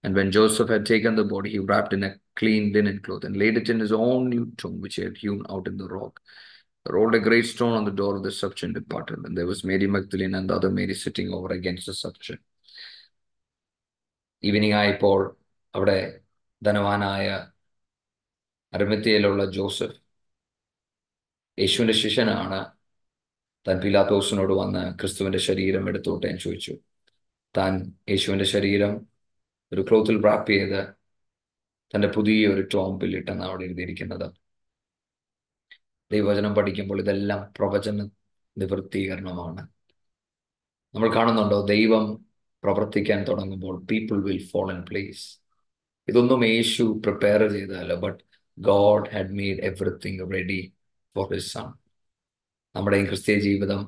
And 0.03 0.15
when 0.15 0.31
Joseph 0.31 0.69
had 0.69 0.85
taken 0.85 1.15
the 1.15 1.23
body, 1.23 1.49
he 1.51 1.59
wrapped 1.59 1.93
in 1.93 2.03
a 2.03 2.15
clean 2.35 2.71
linen 2.73 2.99
cloth 2.99 3.23
and 3.23 3.35
laid 3.37 3.57
it 3.57 3.69
in 3.69 3.79
his 3.79 3.91
own 3.91 4.29
new 4.29 4.51
tomb, 4.57 4.81
which 4.81 4.95
he 4.95 5.03
had 5.03 5.17
hewn 5.17 5.43
out 5.49 5.67
in 5.67 5.77
the 5.77 5.87
rock. 5.87 6.19
He 6.85 6.93
rolled 6.93 7.15
a 7.15 7.19
great 7.19 7.45
stone 7.45 7.73
on 7.73 7.85
the 7.85 7.91
door 7.91 8.15
of 8.15 8.23
the 8.23 8.31
sepulchre 8.31 8.65
and 8.65 8.73
departed. 8.73 9.19
And 9.25 9.37
there 9.37 9.45
was 9.45 9.63
Mary 9.63 9.87
Magdalene 9.87 10.33
and 10.35 10.49
the 10.49 10.55
other 10.55 10.71
Mary 10.71 10.95
sitting 10.95 11.31
over 11.33 11.49
against 11.59 11.85
the 11.85 11.93
sepulchre. 11.93 12.39
Evening 14.49 14.77
ആയപ്പോൾ 14.81 15.19
അവിടെ 15.77 15.97
ധനവാനായ 16.65 17.25
അരമത്യയിലുള്ള 18.75 19.43
Joseph 19.55 19.97
യേശുവിന്റെ 21.61 21.95
ശിഷ്യനാണ് 22.01 22.59
താൻ 23.68 23.80
പിലാത്തോസിനോട് 23.80 24.52
വന്ന് 24.52 24.98
ക്രിസ്തുവിന്റെ 24.98 25.38
ശരീരം 25.38 25.88
എടുത്തോട്ടെ 25.88 26.26
എന്ന് 26.26 26.40
ചോദിച്ചു. 26.40 26.76
താൻ 27.56 27.92
യേശുവിന്റെ 28.10 28.44
ശരീരം 28.44 29.06
ഒരു 29.72 29.84
ക്ലോത്തിൽ 29.90 30.22
റാപ്പ് 30.22 30.50
ചെയ്ത് 30.50 30.86
തന്റെ 31.94 32.08
പുതിയ 32.08 32.48
ഒരു 32.48 32.68
ടോംബിൽ 32.74 33.16
ഇട്ടെന്ന് 33.16 33.44
അവിടെ 33.44 33.64
എഴുതിയിരിക്കുന്നത്. 33.64 34.30
ദൈവവചനം 36.12 36.54
പഠിക്കുമ്പോൾ 36.54 37.00
ഇതെല്ലാം 37.00 37.52
പ്രവചന 37.58 38.08
നിവൃത്തീകരണമാണ്. 38.58 39.68
നമ്മൾ 40.94 41.14
കാണുന്നുണ്ടോ? 41.14 41.66
ദൈവം 41.66 42.24
പ്രവർത്തിക്കാൻ 42.62 43.24
തുടങ്ങുമ്പോൾ 43.24 43.84
people 43.84 44.22
will 44.22 44.46
fall 44.46 44.74
in 44.74 44.82
place 44.82 45.38
ഇതൊന്നും 46.08 46.46
യേശു 46.46 46.82
പ്രിപ്പയർ 46.82 47.50
ചെയ്തതല്ല 47.50 47.94
but 47.94 48.24
God 48.58 49.10
had 49.10 49.32
made 49.32 49.58
everything 49.58 50.32
ready 50.32 50.72
for 51.16 51.34
his 51.34 51.52
son 51.52 51.85
നമ്മുടെ 52.75 52.97
ഈ 53.01 53.05
ക്രിസ്തീയ 53.09 53.37
ജീവിതം 53.47 53.81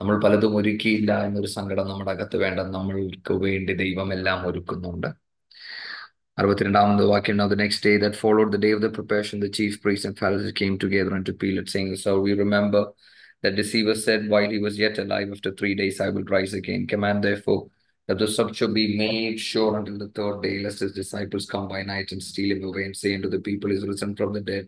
നമ്മൾ 0.00 0.16
പലതും 0.24 0.56
ഒരുക്കിയില്ല 0.58 1.12
എന്നൊരു 1.28 1.48
സങ്കടം 1.58 1.88
നമ്മുടെ 1.90 2.10
അകത്ത് 2.14 2.36
വേണ്ട 2.42 2.66
നമ്മൾക്ക് 2.74 3.34
വേണ്ടി 3.44 3.72
ദൈവം 3.82 4.10
എല്ലാം 4.16 4.40
ഒരുക്കുന്നുണ്ട് 4.48 5.08
അറുപത്തിരണ്ടാമത് 6.40 7.04
വാക്യം 7.12 7.38
now 7.40 7.48
the 7.52 7.60
next 7.62 7.80
day 7.86 7.94
that 8.02 8.20
followed 8.24 8.50
the 8.54 8.62
day 8.64 8.72
of 8.76 8.82
the 8.84 8.90
preparation 8.98 9.40
the 9.44 9.52
chief 9.58 9.72
priests 9.84 10.06
and 10.08 10.18
Pharisees 10.20 10.52
came 10.60 10.74
together 10.84 11.12
unto 11.18 11.32
Pilate 11.40 11.70
saying 11.74 11.90
so 12.04 12.12
we 12.26 12.32
remember 12.44 12.82
that 13.42 13.56
deceiver 13.60 13.96
said 14.04 14.20
while 14.32 14.50
he 14.54 14.60
was 14.66 14.76
yet 14.84 14.96
alive 15.04 15.30
after 15.36 15.50
three 15.60 15.74
days 15.80 15.96
I 16.06 16.10
will 16.14 16.28
rise 16.36 16.54
again 16.60 16.84
command 16.92 17.18
therefore 17.28 17.60
that 18.08 18.18
the 18.22 18.28
sepulchre 18.36 18.70
be 18.78 18.86
made 19.04 19.38
sure 19.50 19.72
until 19.80 19.98
the 20.04 20.10
third 20.18 20.36
day 20.46 20.54
lest 20.66 20.84
his 20.86 20.94
disciples 21.00 21.50
come 21.54 21.66
by 21.74 21.82
night 21.92 22.10
and 22.12 22.22
steal 22.30 22.52
him 22.54 22.62
away 22.70 22.84
and 22.88 22.96
say 23.02 23.12
unto 23.18 23.30
the 23.36 23.42
people 23.48 23.70
he 23.70 23.78
is 23.80 23.88
risen 23.92 24.12
from 24.20 24.32
the 24.36 24.44
dead 24.52 24.66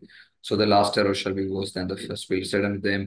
so 0.49 0.57
the 0.63 0.71
last 0.75 0.93
terror 0.97 1.17
shall 1.23 1.37
be 1.43 1.49
worse 1.57 1.73
than 1.77 1.89
the 1.93 2.01
first 2.07 2.29
Pilate 2.31 2.51
said 2.55 2.67
unto 2.71 2.83
them 2.91 3.03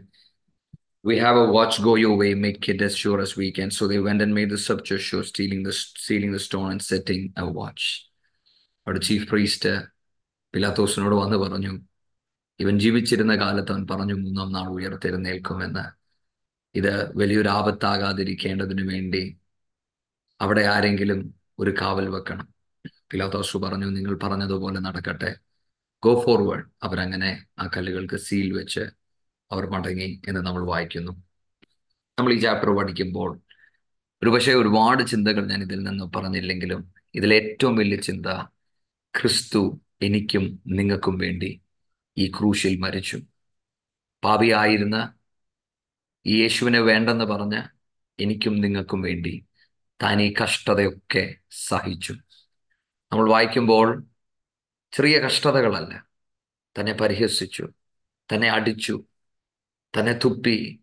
we 1.04 1.18
have 1.18 1.36
a 1.36 1.46
watch 1.46 1.80
go 1.82 1.94
your 1.94 2.16
way 2.16 2.34
make 2.34 2.60
kid 2.60 2.82
as 2.82 2.96
sure 2.96 3.20
as 3.20 3.36
we 3.36 3.52
can. 3.52 3.70
So 3.70 3.86
they 3.86 4.00
went 4.00 4.22
and 4.22 4.34
made 4.34 4.50
the 4.50 4.58
sepulchre 4.58 4.98
sure 4.98 5.24
stealing 5.24 5.62
the 5.62 5.72
stealing 5.72 6.32
the 6.32 6.38
stone 6.38 6.70
and 6.70 6.82
setting 6.82 7.32
a 7.36 7.46
watch. 7.60 7.84
അവിടെ 8.86 8.98
chief 8.98 9.30
priest 9.30 9.86
പിലാത്തോസിനോട് 10.54 11.14
വന്ന് 11.14 11.36
പറഞ്ഞു 11.36 11.72
ഇവൻ 12.60 12.78
ജീവിച്ചിരുന്ന 12.78 13.36
കാലത്ത് 13.36 13.72
അവൻ 13.72 13.86
പറഞ്ഞു 13.90 14.14
മൂന്നാം 14.14 14.52
നാൾ 14.52 14.68
ഉയർത്തെഴുന്നേൽക്കുമെന്ന്. 14.68 15.84
ഇത് 16.74 17.18
വലിയൊരു 17.18 17.48
ആപത്താകാതിരിക്കേണ്ടതിനു 17.48 18.82
വേണ്ടി 18.82 19.38
അവിടെ 20.40 20.60
ആരെങ്കിലും 20.60 21.34
ഒരു 21.58 21.74
കാവൽ 21.80 22.08
വെക്കണം. 22.08 22.48
പിലാത്തോസ് 23.10 23.56
പറഞ്ഞു 23.56 23.86
നിങ്ങൾ 23.86 24.18
പറഞ്ഞതുപോലെ 24.22 24.80
നടക്കട്ടെ. 24.80 25.36
ഗോ 26.02 26.22
ഫോർവേഡ് 26.26 26.64
അവരങ്ങനെ 26.82 27.44
ആ 27.58 27.66
കല്ലുകൾക്ക് 27.76 28.16
സീൽ 28.16 28.52
വെച്ച് 28.52 28.80
അവർ 29.50 29.70
മടങ്ങി 29.70 30.22
എന്ന് 30.28 30.40
നമ്മൾ 30.40 30.66
വായിക്കുന്നു. 30.66 31.12
നമ്മൾ 32.18 32.32
ഈ 32.32 32.38
ചാപ്റ്റർ 32.38 32.70
പഠിക്കുമ്പോൾ 32.76 33.40
ഒരുപക്ഷെ 34.22 34.52
ഒരുപാട് 34.52 35.02
ചിന്തകൾ 35.02 35.46
ഞാൻ 35.46 35.62
ഇതിൽ 35.62 35.82
നിന്ന് 35.82 36.04
പറഞ്ഞില്ലെങ്കിലും 36.16 36.94
ഇതിൽ 37.14 37.34
ഏറ്റവും 37.34 37.76
വലിയ 37.76 37.96
ചിന്ത 37.96 38.26
ക്രിസ്തു 39.20 39.80
എനിക്കും 40.02 40.62
നിങ്ങൾക്കും 40.66 41.18
വേണ്ടി 41.18 41.62
ഈ 42.18 42.30
ക്രൂശിൽ 42.30 42.76
മരിച്ചു. 42.76 43.18
പാപിയായിരുന്ന 44.24 45.14
ഈ 46.26 46.42
യേശുവിനെ 46.42 46.80
വേണ്ടെന്ന് 46.80 47.24
പറഞ്ഞ് 47.24 47.62
എനിക്കും 48.22 48.60
നിങ്ങൾക്കും 48.60 49.02
വേണ്ടി 49.02 49.46
താൻ 50.02 50.22
ഈ 50.22 50.34
കഷ്ടതയൊക്കെ 50.42 51.34
സഹിച്ചു. 51.50 52.12
നമ്മൾ 53.12 53.30
വായിക്കുമ്പോൾ 53.30 54.04
ചെറിയ 54.92 55.18
കഷ്ടതകളല്ല 55.18 56.06
തന്നെ 56.78 56.92
പരിഹസിച്ചു 56.92 57.68
തന്നെ 58.34 58.48
അടിച്ചു 58.48 59.04
തന്നെ 59.96 60.12
തുപ്പി 60.12 60.80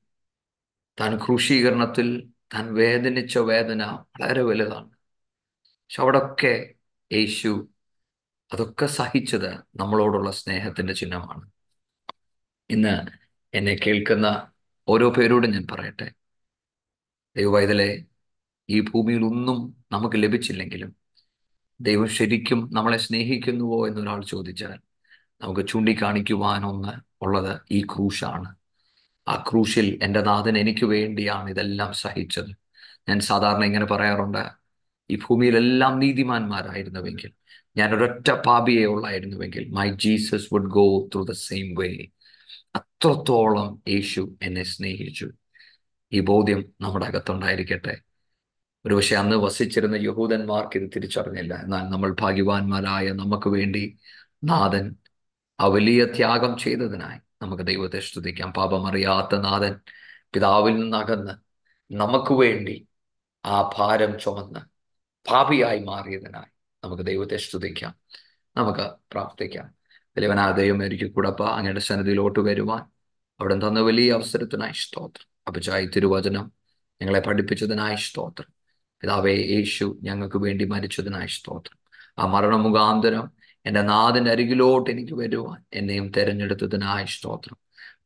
താൻ 1.00 1.18
ക്രൂശീകരണത്തിൽ 1.18 2.30
താൻ 2.54 2.74
വേദനിച്ച 2.74 3.38
വേദന 3.38 3.84
വളരെ 3.86 4.42
വലുതാണ്. 4.42 4.90
പക്ഷെ 5.60 6.02
അവിടൊക്കെ 6.02 6.74
യേശു 7.14 7.68
അതൊക്കെ 8.54 8.86
സഹിച്ചത് 8.86 9.54
നമ്മളോടുള്ള 9.54 10.32
സ്നേഹത്തിന്റെ 10.32 10.94
ചിഹ്നമാണ്. 10.94 11.52
ഇന്ന് 12.70 13.02
എന്നെ 13.54 13.78
കേൾക്കുന്ന 13.88 14.52
ഓരോ 14.88 15.10
പേരോടും 15.10 15.52
ഞാൻ 15.52 15.68
പറയട്ടെ. 15.72 16.12
ദൈവവൈതലെ 17.36 18.06
ഈ 18.70 18.80
ഭൂമിയിൽ 18.80 19.24
ഒന്നും 19.24 19.84
നമുക്ക് 19.92 20.24
ലഭിച്ചില്ലെങ്കിലും 20.24 20.96
ദൈവം 21.82 22.08
ശരിക്കും 22.08 22.70
നമ്മളെ 22.74 22.98
സ്നേഹിക്കുന്നുവോ 22.98 23.88
എന്നൊരാൾ 23.88 24.26
ചോദിച്ചാൽ 24.26 24.80
നമുക്ക് 25.42 25.68
ചൂണ്ടിക്കാണിക്കുവാനൊന്ന് 25.68 27.24
ഉള്ളത് 27.24 27.62
ഈ 27.72 27.82
ക്രൂശാണ്. 27.82 28.55
ആ 29.28 29.44
ക്രൂശിൽ 29.52 30.00
എന്റെ 30.04 30.22
നാഥൻ 30.22 30.58
എനിക്ക് 30.58 30.86
വേണ്ടിയാണ് 30.86 31.50
ഇതെല്ലാം 31.50 31.94
സഹിച്ചത്. 31.94 32.52
ഞാൻ 33.10 33.20
സാധാരണ 33.20 33.66
ഇങ്ങനെ 33.66 33.86
പറയാറുണ്ട് 33.86 34.50
ഈ 35.10 35.16
ഭൂമിയിലെല്ലാം 35.16 36.00
നീതിമാന്മാരായിരുന്നുവെങ്കിൽ 36.00 37.32
ഞാൻ 37.78 37.96
ഒരൊറ്റ 37.96 38.32
പാപിയെ 38.32 38.86
ഉള്ളായിരുന്നുവെങ്കിൽ 38.86 39.70
my 39.70 39.92
Jesus 39.92 40.54
would 40.54 40.70
go 40.70 41.08
through 41.08 41.24
the 41.24 41.32
same 41.32 41.76
way 41.80 42.08
അത്രത്തോളം 42.76 43.84
യേശു 43.88 44.36
എന്നെ 44.42 44.64
സ്നേഹിച്ചു. 44.64 45.30
ഈ 46.14 46.20
ബോധ്യം 46.20 46.66
നമ്മുടെ 46.82 47.06
അകത്തുണ്ടായിരിക്കട്ടെ. 47.06 47.98
ഒരുപക്ഷെ 48.86 49.16
അന്ന് 49.16 49.36
വസിച്ചിരുന്ന 49.36 49.96
യഹൂദന്മാർക്ക് 49.96 50.80
ഇത് 50.80 50.90
തിരിച്ചറിഞ്ഞില്ല. 50.96 51.54
എന്നാൽ 51.54 51.84
നമ്മൾ 51.84 52.16
ഭാഗ്യവാന്മാരായ 52.22 53.12
നമുക്ക് 53.12 53.50
വേണ്ടി 53.50 53.98
നാഥൻ 54.44 54.96
ആ 55.60 55.66
വലിയ 55.66 56.06
ത്യാഗം 56.06 56.58
ചെയ്തതിനായി 56.58 57.20
നമുക്ക് 57.46 57.64
ദൈവത്തെ 57.64 58.00
സ്തുതിക്കാം. 58.00 58.54
പാപമറിയാത്ത 58.54 59.36
നാഥൻ 59.36 59.80
പിതാവിൽ 60.34 60.76
നിന്നകന്ന് 60.76 61.32
നമുക്ക് 61.94 62.34
വേണ്ടി 62.34 62.88
ആ 63.46 63.72
ഭാരം 63.78 64.20
ചുമന്ന് 64.20 64.60
പാപിയായി 65.32 65.80
മാറിയതിനായി 65.80 66.52
നമുക്ക് 66.84 67.04
ദൈവത്തെ 67.04 67.38
സ്തുതിക്കാം. 67.38 67.96
നമുക്ക് 68.58 68.80
പ്രാർത്ഥിക്കാം. 69.12 69.70
വലിയവനാ 70.18 70.52
ദൈവം 70.52 70.86
എനിക്ക് 70.86 71.12
കൂടപ്പ 71.12 71.44
അങ്ങയുടെ 71.44 71.80
സന്നിധിയിലോട്ട് 71.80 72.40
വരുവാൻ 72.40 72.82
അവിടെ 73.40 73.56
തന്ന 73.56 73.80
വലിയ 73.80 74.14
അവസരത്തിനായി 74.14 74.72
സ്തോത്രം. 74.72 75.28
അപ്പച്ചായി 75.48 75.86
തിരുവചനം 75.86 76.52
ഞങ്ങളെ 77.02 77.20
പഠിപ്പിച്ചതിനായി 77.20 77.96
സ്തോത്രം. 77.96 78.48
പിതാവേ 79.02 79.36
യേശു 79.36 80.00
ഞങ്ങൾക്ക് 80.02 80.38
വേണ്ടി 80.38 80.66
മരിച്ചതിനായി 80.66 81.28
സ്തോത്രം. 81.28 81.78
ആ 82.20 82.26
മരണ 82.26 82.56
മുഖാന്തരം 82.56 83.32
എന്റെ 83.66 83.82
നാഥന്റെ 83.82 84.32
അരികിലോട്ട് 84.32 84.90
എനിക്ക് 84.90 85.14
വരുവാൻ 85.14 85.64
എന്നെയും 85.74 86.12
തെരഞ്ഞെടുത്തതിനായി 86.18 87.06
സ്തോത്രം. 87.06 87.58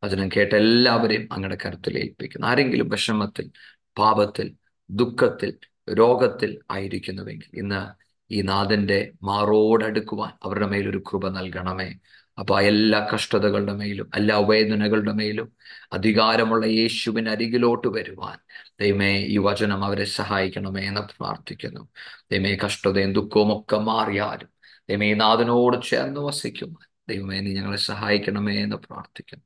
വചനം 0.03 0.29
കേട്ട 0.37 0.53
എല്ലാവരെയും 0.53 1.29
അങ്ങയുടെ 1.31 1.57
കരുത്തിൽ 1.65 1.97
ഏൽപ്പിക്കുന്നു. 1.97 2.47
ആരെങ്കിലും 2.47 2.89
വിഷമത്തിൽ 2.89 3.51
പാപത്തിൽ 3.97 4.53
ദുഃഖത്തിൽ 4.89 5.53
രോഗത്തിൽ 5.93 6.59
ആയിരിക്കുന്നുവെങ്കിൽ 6.71 7.59
ഇന്ന് 7.59 8.09
ഈ 8.33 8.41
നാഥന്റെ 8.41 9.11
മാറോടടുക്കുവാൻ 9.23 10.31
അവരുടെ 10.43 10.65
മേലൊരു 10.65 11.03
കൃപ 11.11 11.29
നൽകണമേ. 11.29 11.93
അപ്പൊ 12.39 12.61
എല്ലാ 12.61 13.07
കഷ്ടതകളുടെ 13.13 13.73
മേലും 13.73 14.09
എല്ലാ 14.15 14.37
വേദനകളുടെ 14.37 15.11
മേലും 15.11 15.53
അധികാരമുള്ള 15.93 16.65
യേശുവിന് 16.65 17.29
അരികിലോട്ട് 17.29 17.87
വരുവാൻ 17.87 18.37
ദൈമേ 18.79 19.17
ഈ 19.17 19.37
വചനം 19.37 19.83
അവരെ 19.83 20.03
സഹായിക്കണമേ 20.03 20.81
എന്ന് 20.81 21.01
പ്രാർത്ഥിക്കുന്നു. 21.01 21.89
ദൈമേ 22.31 22.57
കഷ്ടതയും 22.65 23.13
ദുഃഖവും 23.13 23.59
ഒക്കെ 23.59 23.77
മാറിയാലും 23.77 24.58
ദൈവമേ 24.89 25.13
നാഥനോട് 25.13 25.85
ചേർന്ന് 25.85 26.19
വസിക്കുവാൻ 26.19 26.87
ദൈവമേ 27.09 27.39
നീ 27.39 27.53
ഞങ്ങളെ 27.53 27.77
സഹായിക്കണമേ 27.77 28.63
എന്ന് 28.63 28.75
പ്രാർത്ഥിക്കുന്നു. 28.75 29.45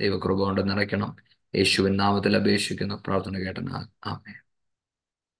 ദൈവകൃപ 0.00 0.38
കൊണ്ട് 0.38 0.70
നിറയ്ക്കണം. 0.70 1.16
യേശുവിൻ 1.56 1.96
നാമത്തിൽ 1.96 2.36
അപേക്ഷിക്കുന്ന. 2.36 2.94
പ്രാർത്ഥന 3.06 3.38
കേട്ടനാ 3.38 3.86
ആമേ 4.06 4.43